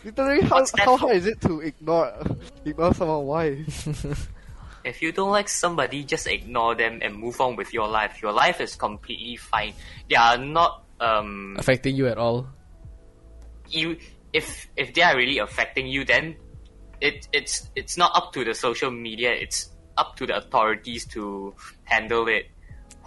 [0.04, 0.98] literally how What's that how for?
[0.98, 2.12] hard is it to ignore
[2.66, 3.66] ignore someone why
[4.84, 8.20] If you don't like somebody, just ignore them and move on with your life.
[8.22, 9.74] Your life is completely fine.
[10.10, 12.48] They are not um Affecting you at all.
[13.70, 13.98] you
[14.34, 16.36] if if they are really affecting you then
[17.00, 21.54] it it's it's not up to the social media, it's up to the authorities to
[21.84, 22.46] handle it.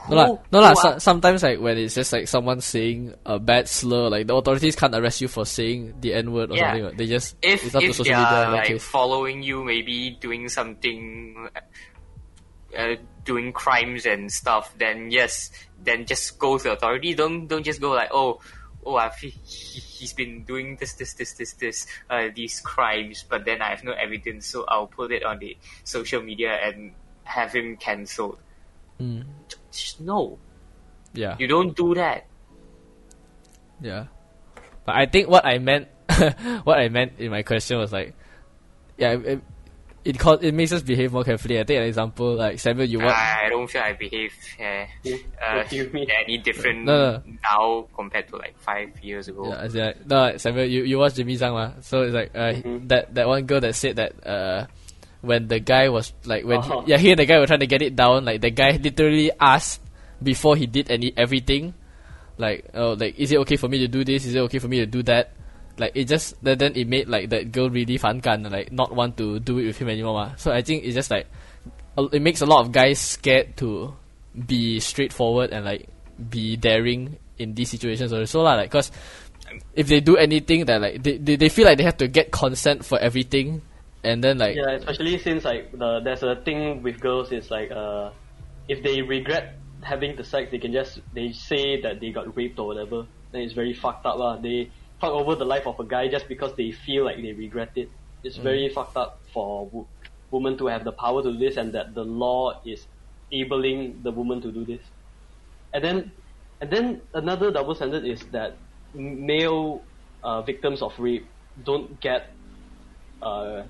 [0.08, 0.74] No lah, no lah.
[0.74, 4.76] So, sometimes like when it's just like someone saying a bad slur, like the authorities
[4.76, 6.76] can't arrest you for saying the n word or Yeah.
[6.76, 6.96] something.
[6.96, 8.84] They just if it's up if they social media are like case.
[8.84, 11.48] following you, maybe doing something,
[12.76, 15.50] uh, doing crimes and stuff, then yes,
[15.82, 17.14] then just go to the authority.
[17.14, 18.40] Don't don't just go like oh.
[18.86, 23.46] Oh, I've, he, he's been doing this, this, this, this, this, uh, these crimes, but
[23.46, 26.92] then I have no evidence, so I'll put it on the social media and
[27.22, 28.36] have him cancelled.
[29.00, 29.24] Mm.
[29.74, 30.38] Just no,
[31.12, 32.26] Yeah, you don't do that.
[33.80, 34.06] yeah.
[34.86, 35.88] But I think what I meant,
[36.64, 38.14] what I meant in my question was like,
[38.98, 39.40] yeah, it
[40.04, 41.58] it, cause, it makes us behave more carefully.
[41.58, 44.84] I take an example like Samuel, you want I don't feel I behave uh, uh,
[45.56, 46.06] What do you mean?
[46.10, 47.22] any different No, no.
[47.42, 49.48] now compared to like five years ago.
[49.48, 51.80] Yeah, as like, no, Samuel, you, you watch Jimmy Zhang, ma?
[51.80, 52.88] So it's like uh, Mhm.
[52.88, 54.66] that that one girl that said that uh,
[55.24, 56.82] when the guy was like when Uh-huh.
[56.84, 58.76] he, yeah he and the guy were trying to get it down, like the guy
[58.76, 59.80] literally asked
[60.22, 61.74] before he did any everything,
[62.38, 64.24] like oh like is it okay for me to do this?
[64.26, 65.32] Is it okay for me to do that?
[65.76, 69.16] Like it just then then it made like that girl really 反感 like not want
[69.18, 70.14] to do it with him anymore.
[70.14, 70.26] Ma.
[70.36, 71.26] So I think it's just like
[72.12, 73.94] it makes a lot of guys scared to
[74.34, 75.88] be straightforward and like
[76.30, 78.54] be daring in these situations also lah.
[78.54, 78.92] Like cause
[79.74, 82.30] if they do anything that like they, they, they feel like they have to get
[82.30, 83.62] consent for everything
[84.04, 87.70] and then like Yeah, especially since like the there's a thing with girls is like
[87.70, 88.12] uh,
[88.68, 92.58] if they regret having the sex, they can just they say that they got raped
[92.58, 93.08] or whatever.
[93.32, 94.38] Then it's very fucked up lah.
[94.40, 97.72] They fuck over the life of a guy just because they feel like they regret
[97.76, 97.90] it.
[98.22, 99.90] It's very fucked up for wo-
[100.30, 102.86] women to have the power to do this and that the law is
[103.30, 104.84] enabling the woman to do this.
[105.72, 106.12] And then,
[106.60, 108.60] and then another double standard is that
[108.94, 109.88] male
[110.22, 112.36] uh, victims of rape don't get
[113.22, 113.64] uh,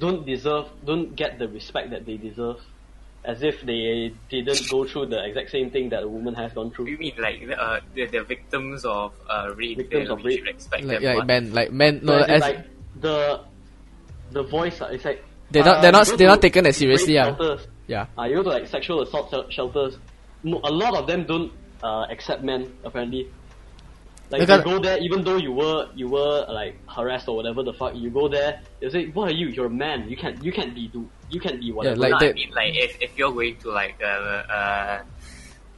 [0.00, 2.58] don't deserve don't get the respect that they deserve
[3.24, 6.70] as if they didn't go through the exact same thing that a woman has gone
[6.70, 6.86] through.
[6.88, 9.78] You mean like uh, the, the victims of uh, rape?
[9.78, 10.38] Victims of we rape.
[10.40, 11.16] should expect like, them.
[11.18, 12.58] like men like men no No, as as, like
[13.00, 13.40] the
[14.30, 17.14] the voice uh, it's like They're not- they're not- you they're not taken as seriously,
[17.14, 17.36] rape ah.
[17.36, 19.96] shelters, yeah uh, you go to like sexual assault shelters.
[20.42, 23.30] Mo- a lot of them don't uh, accept men apparently.
[24.34, 27.62] Like Because- you go there, even though you were you were like harassed or whatever
[27.62, 28.58] the fuck, you go there.
[28.82, 29.46] They say, "What are you?
[29.54, 30.10] You're a man.
[30.10, 32.50] You can't you can't be do you can't be whatever." like no, that- I mean,
[32.50, 34.96] like if, if you're going to like uh, uh,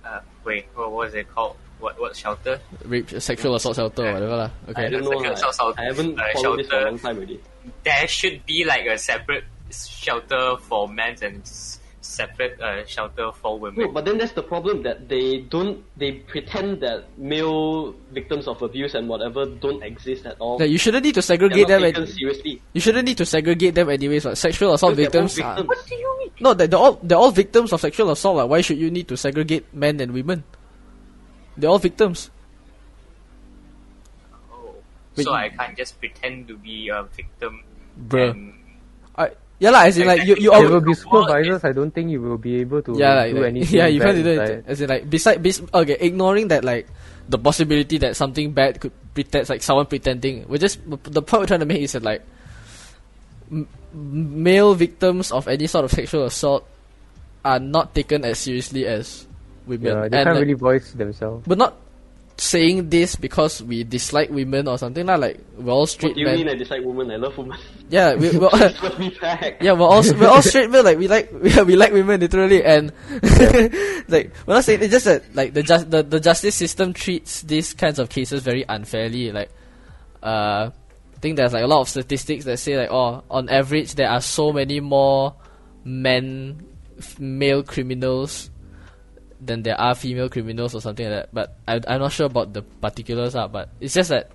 [0.09, 1.57] uh wait, what was it called?
[1.85, 2.57] What what shelter?
[2.89, 4.51] rape sexual assault shelter or whatever lah.
[4.65, 4.89] I Okay.
[4.89, 5.13] don't know.
[5.21, 5.53] Sexual lah.
[5.53, 7.39] assault, I haven't uh, followed this for a long time already.
[7.85, 11.77] There should be like a separate shelter for men and s-
[12.07, 13.77] separate uh, shelter for women.
[13.77, 13.95] No, women.
[13.95, 15.83] but then that's the problem that they don't.
[15.97, 20.59] They pretend that male victims of abuse and whatever don't exist at all.
[20.59, 21.83] Like, you shouldn't need to segregate them.
[21.83, 22.63] taken and- seriously.
[22.73, 24.25] you shouldn't need to segregate them anyways.
[24.25, 25.41] Like, sexual assault Because victims.
[25.41, 25.63] Are.
[25.65, 26.31] What do you mean?
[26.41, 28.37] no, they're, they're all they're all victims of sexual assault.
[28.37, 30.45] Like, why should you need to segregate men and women?
[31.57, 32.31] They're all victims.
[34.53, 34.75] Oh,
[35.15, 37.63] But so you- I can't just pretend to be a victim.
[37.97, 38.53] Bruh.
[39.59, 39.85] Yeah, lah.
[39.87, 41.65] As in, like you, you There always, will be supervisors.
[41.65, 43.77] I don't think you will be able to yeah, like, do like anything.
[43.79, 44.65] yeah, you can't do it.
[44.67, 46.87] As in, like, beside, bes- okay, ignoring that, like,
[47.29, 50.47] the possibility that something bad could pretend, like someone pretending.
[50.47, 52.23] We're just the point we're trying to make is that like,
[53.51, 56.69] m- male victims of any sort of sexual assault
[57.45, 59.27] are not taken as seriously as
[59.67, 59.87] women.
[59.87, 61.47] Yeah, they And, can't like, really voice themselves.
[61.49, 61.75] We're not
[62.39, 65.07] saying this because we dislike women or something.
[65.07, 66.37] Not like we're all What straight do you men.
[66.37, 67.11] mean I dislike women?
[67.11, 67.59] I love women.
[67.89, 68.51] Yeah, we, we're,
[69.21, 69.59] back.
[69.63, 70.85] Yeah, we're all we're all straight men.
[70.85, 72.93] Like we like we, we like women literally, and
[74.09, 77.43] like we're not saying it's just that like the just the, the justice system treats
[77.43, 79.33] these kinds of cases very unfairly.
[79.33, 79.51] Like,
[80.23, 83.95] uh, I think there's like a lot of statistics that say like oh, on average
[83.95, 85.35] there are so many more
[85.85, 86.67] men,
[87.19, 88.51] male criminals
[89.47, 91.29] than there are female criminals or something like that.
[91.33, 94.31] But I, I'm not sure about the particulars, uh, but it's just that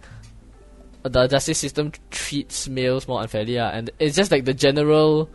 [1.03, 5.29] the justice system treats males more unfairly, uh, and it's just like the general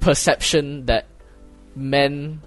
[0.00, 1.06] perception that
[1.76, 2.42] men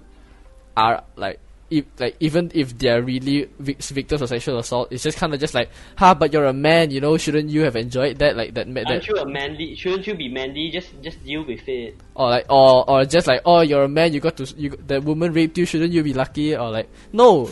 [0.76, 1.40] are like
[1.70, 5.40] if, like even if they're really vic- victims of sexual assault, it's just kind of
[5.40, 8.36] just like, ha, but you're a man, you know, shouldn't you have enjoyed that?
[8.36, 9.74] Like that, that Aren't you a manly?
[9.74, 10.70] Shouldn't you be manly?
[10.70, 11.96] Just just deal with it.
[12.14, 15.02] or like or or just like oh you're a man you got to you that
[15.04, 17.46] woman raped you shouldn't you be lucky or like no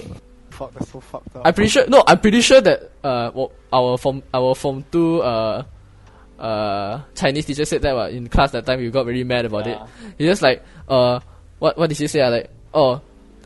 [0.50, 1.42] Fuck, that's so fucked up.
[1.44, 5.20] I'm pretty sure no I'm pretty sure that uh well, our form our form two
[5.22, 5.64] uh
[6.38, 9.66] uh Chinese teacher said that what, in class that time we got very mad about
[9.66, 9.84] Yeah.
[9.84, 10.14] it.
[10.18, 11.20] He just like uh
[11.58, 13.00] what what did she say uh, like oh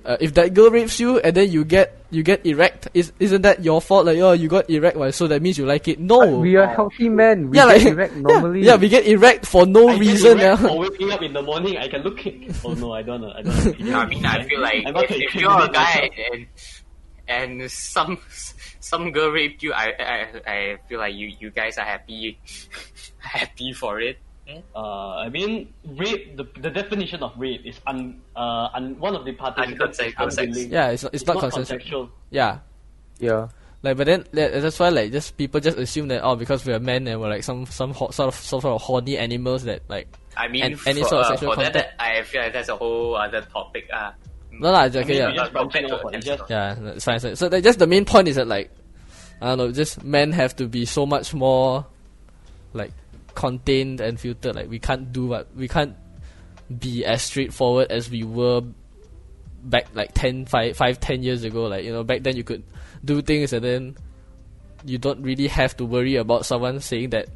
[0.09, 3.43] uh, if that girl rapes you and then you get you get erect is isn't
[3.43, 6.01] that your fault like oh you got erect well, so that means you like it
[6.01, 7.51] no We are healthy men.
[7.51, 8.63] We yeah get like erect normally.
[8.65, 10.69] yeah we get erect for no I get reason erect yeah.
[10.69, 12.19] For waking up in the morning, I can look.
[12.65, 13.31] oh no, I don't know.
[13.37, 13.73] I don't know.
[13.93, 16.47] No, I mean, I feel like I'm not if, if you're a guy and
[17.29, 18.17] and some
[18.81, 20.17] some girl raped you, I I,
[20.49, 22.41] I feel like you you guys are happy
[23.19, 24.17] happy for it.
[24.75, 26.37] Uh, I mean, rape.
[26.37, 30.33] The, the definition of rape is un, uh, un, one of the participants is Unconsensual
[30.33, 30.39] sex.
[30.49, 30.71] unwilling.
[30.73, 32.11] yeah it's, it's, It's not, not consensual consensual.
[32.31, 32.59] yeah
[33.19, 33.49] yeah.
[33.83, 37.07] Like, but then that's why like just people just assume that oh because we're men
[37.07, 40.09] and we're like some some ho- sort of some sort of horny animals that like
[40.37, 42.01] I mean, And any for, sort of uh, sexual for that, contact.
[42.03, 43.89] I feel like that's a whole other topic.
[43.93, 44.13] Uh,
[44.51, 46.03] no lah okay I mean, yeah we just branching off.
[46.03, 47.37] what, we just yeah it's fine, it's fine.
[47.37, 48.71] so that, just the main point is that like
[49.41, 51.87] I don't know just men have to be so much more
[52.73, 52.91] like
[53.39, 54.57] contained and filtered.
[54.57, 55.95] Like we can't do what we can't
[56.77, 58.63] be as straightforward as we were
[59.63, 61.67] back like 10 5, 5 10 years ago.
[61.67, 62.65] Like you know back then you could
[63.05, 63.97] do things and then
[64.85, 67.29] you don't really have to worry about someone saying that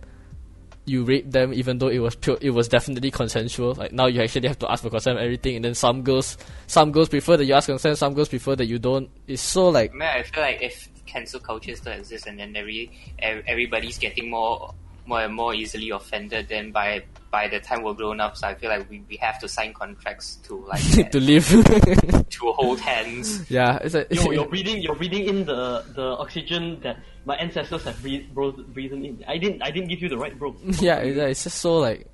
[0.87, 3.75] you raped them even though it was pure it was definitely consensual.
[3.75, 6.37] Like now you actually have to ask for consent everything and then some girls
[6.67, 9.09] some girls prefer that you ask consent some girls prefer that you don't.
[9.29, 12.91] It's so like Man, I feel like if cancel culture still exists and then every
[13.21, 14.75] everybody's getting more
[15.07, 18.69] more and more easily offended, then by by the time we're grown ups, I feel
[18.71, 21.49] like we, we have to sign contracts to like to live
[22.31, 23.49] to hold hands.
[23.51, 24.83] yeah it's like Yo, you're breathing.
[24.83, 29.25] You're breathing in the, the oxygen that my ancestors have breathed, bro, breathing in.
[29.27, 29.63] I didn't.
[29.63, 30.55] I didn't give you the right, bro.
[30.81, 32.07] yeah, it's, like- it's just so like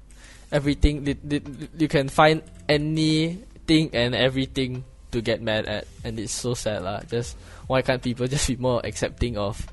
[0.53, 1.05] everything.
[1.05, 6.33] li- li- li- You can find anything and everything to get mad at, and it's
[6.33, 7.01] so sad, lah.
[7.09, 7.37] Just
[7.67, 9.67] why can't people just be more accepting of, you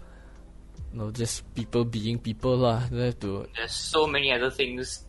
[0.96, 2.88] know, just people being people, lah?
[2.90, 3.46] Don't have to.
[3.56, 5.04] There's so many other things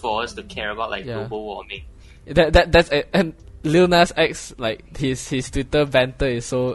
[0.00, 1.24] for us to care about, like Yeah.
[1.28, 1.84] global warming.
[2.26, 6.74] That that that's and Lil Nas X like his his Twitter banter is so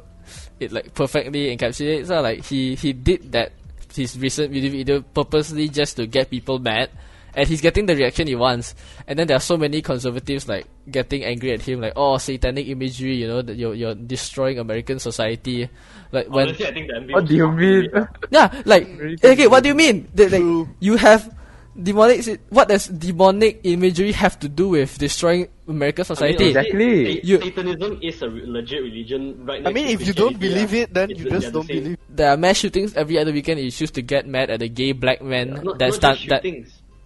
[0.59, 2.07] it like perfectly encapsulates.
[2.07, 2.21] lah.
[2.23, 3.51] like he he did that
[3.91, 6.87] his recent video video purposely just to get people mad.
[7.33, 8.75] And he's getting the reaction he wants,
[9.07, 12.67] and then there are so many conservatives like getting angry at him, like oh satanic
[12.67, 15.69] imagery, you know that you're you're destroying American society,
[16.11, 17.89] like when Honestly, I think the What do you mean?
[18.31, 18.87] yeah, like
[19.23, 20.09] okay, what do you mean?
[20.15, 21.33] That, like, you have
[21.81, 22.41] demonic.
[22.49, 26.47] What does demonic imagery have to do with destroying American I mean, society?
[26.47, 27.21] Exactly.
[27.23, 29.61] You- Satanism is a legit religion, right?
[29.63, 29.69] Now.
[29.69, 31.83] I mean, to if you don't believe it, then you just the don't same.
[31.83, 31.97] believe.
[32.09, 33.59] there are mass shootings every other weekend.
[33.59, 36.29] You choose to get mad at a gay black man Not, that's not done just
[36.29, 36.43] that.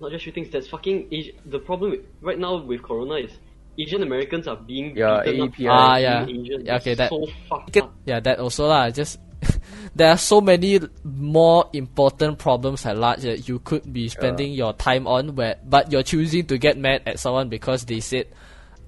[0.10, 0.12] Shootings.
[0.12, 0.50] Not just shootings.
[0.52, 1.08] That's fucking.
[1.12, 3.32] Asi- the problem with, right now with Corona is
[3.78, 6.24] Asian Americans are being Yeah, beaten up Ah, yeah.
[6.26, 6.66] Asian.
[6.66, 7.94] Yeah, okay, It's that- so fucked Get- up.
[8.06, 8.90] Yeah, that also lah.
[8.90, 9.20] Just
[9.96, 14.74] there are so many more important problems at large that you could be spending your
[14.74, 18.28] time on, where but you're choosing to get mad at someone because they said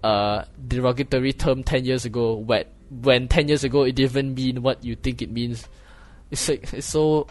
[0.03, 2.35] uh derogatory term ten years ago.
[2.35, 5.67] When when ten years ago it didn't mean what you think it means.
[6.31, 7.27] It's like it's so.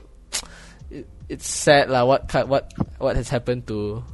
[0.90, 2.04] It, it's sad lah.
[2.04, 4.04] What ki- what what has happened to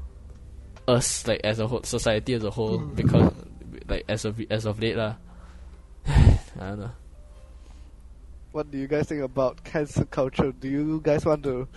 [0.89, 3.33] us like as a whole society as a whole because
[3.89, 5.17] like as of as of late lah.
[6.07, 6.91] I don't know.
[8.53, 10.53] What do you guys think about cancel culture?
[10.53, 11.69] Do you guys want to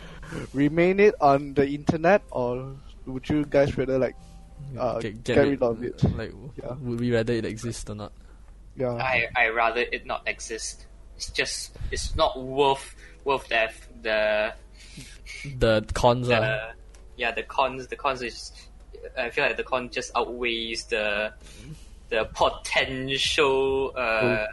[0.54, 2.76] remain it on the internet, or
[3.06, 4.16] would you guys rather like,
[4.78, 6.04] uh, Get- get, get rid of it?
[6.18, 6.76] Like, Yeah.
[6.82, 8.12] would we rather it exist or not?
[8.76, 8.92] Yeah.
[9.00, 10.86] I I rather it not exist.
[11.16, 13.72] It's just it's not worth worth the
[14.04, 14.20] the
[15.58, 16.74] The cons the are
[17.18, 18.52] yeah the cons the cons is
[19.18, 21.32] I feel like the con just outweighs the
[22.10, 24.46] the potential uh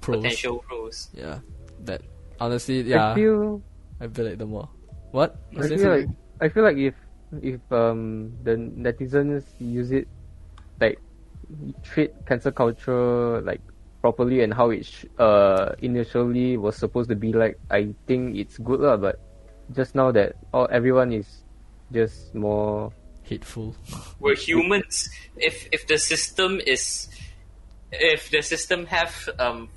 [0.00, 0.22] pros.
[0.22, 1.08] potential pros.
[1.14, 1.40] Yeah,
[1.84, 2.02] that
[2.40, 3.62] honestly, yeah, I feel
[4.00, 4.68] I feel like the more
[5.12, 5.36] what?
[5.52, 5.78] I What's it?
[5.78, 6.08] feel like
[6.40, 6.94] I feel like if
[7.42, 10.06] if um the netizens use it
[10.80, 10.98] like
[11.82, 13.60] treat cancel culture like
[14.00, 18.58] properly and how it sh- uh initially was supposed to be like I think it's
[18.58, 19.18] good lah but
[19.74, 21.26] just now that all everyone is
[21.92, 22.92] just more
[23.22, 23.74] hateful.
[24.20, 25.08] We're humans.
[25.36, 27.08] If if the system is
[27.92, 29.68] if the system have um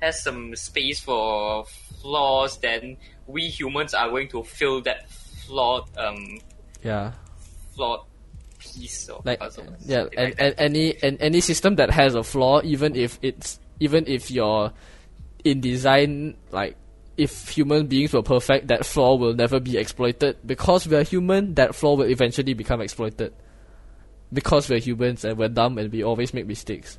[0.00, 1.64] has some space for
[2.00, 2.96] flaws, then
[3.26, 6.38] we humans are going to fill that flawed um
[6.82, 7.12] Yeah.
[7.74, 8.00] flawed
[8.58, 9.66] piece of like puzzle.
[9.86, 14.06] yeah and, and any and any system that has a flaw even if it's even
[14.06, 14.72] if you're
[15.44, 16.76] in design like
[17.16, 20.38] if human beings were perfect that flaw will never be exploited.
[20.44, 23.34] Because we're human that flaw will eventually become exploited.
[24.32, 26.98] Because we're humans and we're dumb and we always make mistakes.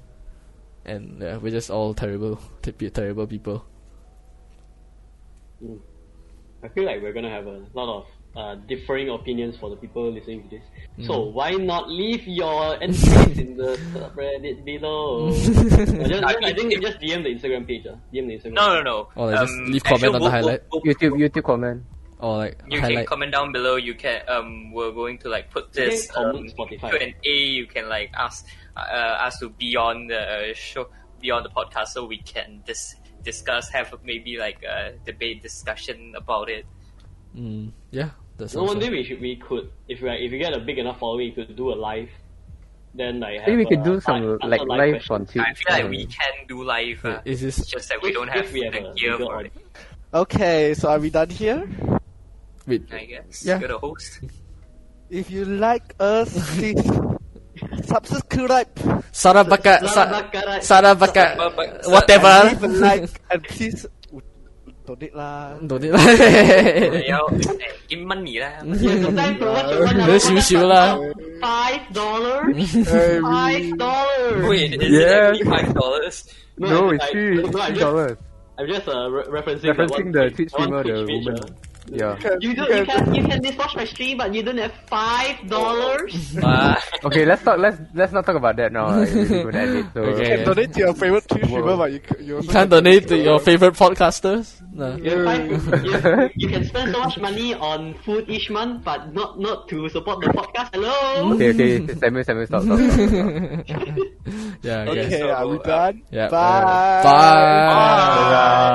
[0.85, 3.65] And yeah, we're just all terrible terrible people.
[5.59, 5.77] Hmm.
[6.63, 10.11] I feel like we're gonna have a lot of uh, differing opinions for the people
[10.11, 10.63] listening to this.
[11.05, 11.33] So Mm-hmm.
[11.33, 15.27] why not leave your entries in the subreddit below?
[15.29, 17.85] Or just, I I, mean, think if- just DM the Instagram page.
[17.87, 17.95] Uh.
[18.13, 18.53] DM the Instagram.
[18.53, 18.97] No, no, no.
[19.15, 20.61] Or like just Um, leave comment actually, on the we'll- highlight.
[20.71, 21.83] we'll- we'll- YouTube YouTube comment.
[22.19, 23.75] or like You can highlight comment down below.
[23.75, 26.47] You can um, we're going to like put this can um.
[26.47, 27.35] Q and A.
[27.59, 28.45] You can like ask
[28.77, 30.87] uh, us to be on the show,
[31.21, 36.13] be on the podcast, so we can dis- discuss, have maybe like a debate discussion
[36.15, 36.65] about it.
[37.35, 38.09] mm, yeah
[38.43, 40.59] that's No, also one day we should we could if we if we get a
[40.59, 42.09] big enough following, we could do a live.
[42.93, 45.11] Then like have Maybe we could uh, do some answer like live live questions.
[45.11, 45.45] on Twitch.
[45.47, 46.99] I feel like we can do live.
[47.05, 49.53] Uh, is this just that we don't have we the have a gear for it.
[50.13, 51.63] Okay, so are we done here?
[52.67, 53.43] wait I guess.
[53.45, 53.59] Yeah.
[53.59, 54.19] You're the host.
[55.09, 56.85] If you like us, please
[57.85, 58.73] subscribe,
[59.13, 63.85] Sarabaka sa, Sarabaka- Sarabaka Sarabaka- whatever leave a like, and please
[64.86, 65.56] donate lah.
[65.66, 65.92] Don't it
[67.08, 67.56] 要诶
[67.88, 68.60] 几 money 啦？
[68.64, 70.96] Time to watch your one hour 少少啦
[71.40, 72.56] Five dollars.
[72.88, 74.48] Hey, Five dollars.
[74.48, 74.98] Wait, is Yeah.
[74.98, 76.16] it actually five dollars?
[76.58, 78.16] No, I- it's I- three, no, I three just- dollars.
[78.58, 81.06] I'm just uh, re- referencing, Referencing the, the one Twitch the one streamer, the Twitch
[81.06, 81.54] page, woman.
[81.91, 81.95] Uh.
[81.95, 82.15] Yeah.
[82.39, 86.13] You do you can you can watch my stream, but you don't have five dollars.
[86.43, 87.59] Ah, Okay, let's talk.
[87.59, 88.87] Let's let's not talk about that now.
[88.87, 89.85] Like, we're gonna end it.
[89.93, 90.21] So Okay.
[90.21, 91.59] You can donate to your favorite Twitch Whoa.
[91.59, 94.61] streamer, but you, you, You can't donate to your favorite podcasters.
[94.73, 94.95] No.
[94.97, 99.13] You, have five, you, you can spend so much money on food each month, but
[99.13, 100.69] not not to support the podcast.
[100.73, 101.33] Hello.
[101.35, 101.93] Okay, okay.
[101.99, 102.79] Samuel, Samuel, stop, stop.
[102.79, 103.97] stop, stop.
[104.63, 104.87] Yeah.
[104.87, 105.05] Okay.
[105.05, 106.01] Okay, are we So, uh, done?
[106.09, 106.29] Yeah.
[106.31, 107.03] Bye.
[107.03, 107.03] Bye.
[107.03, 108.69] Bye.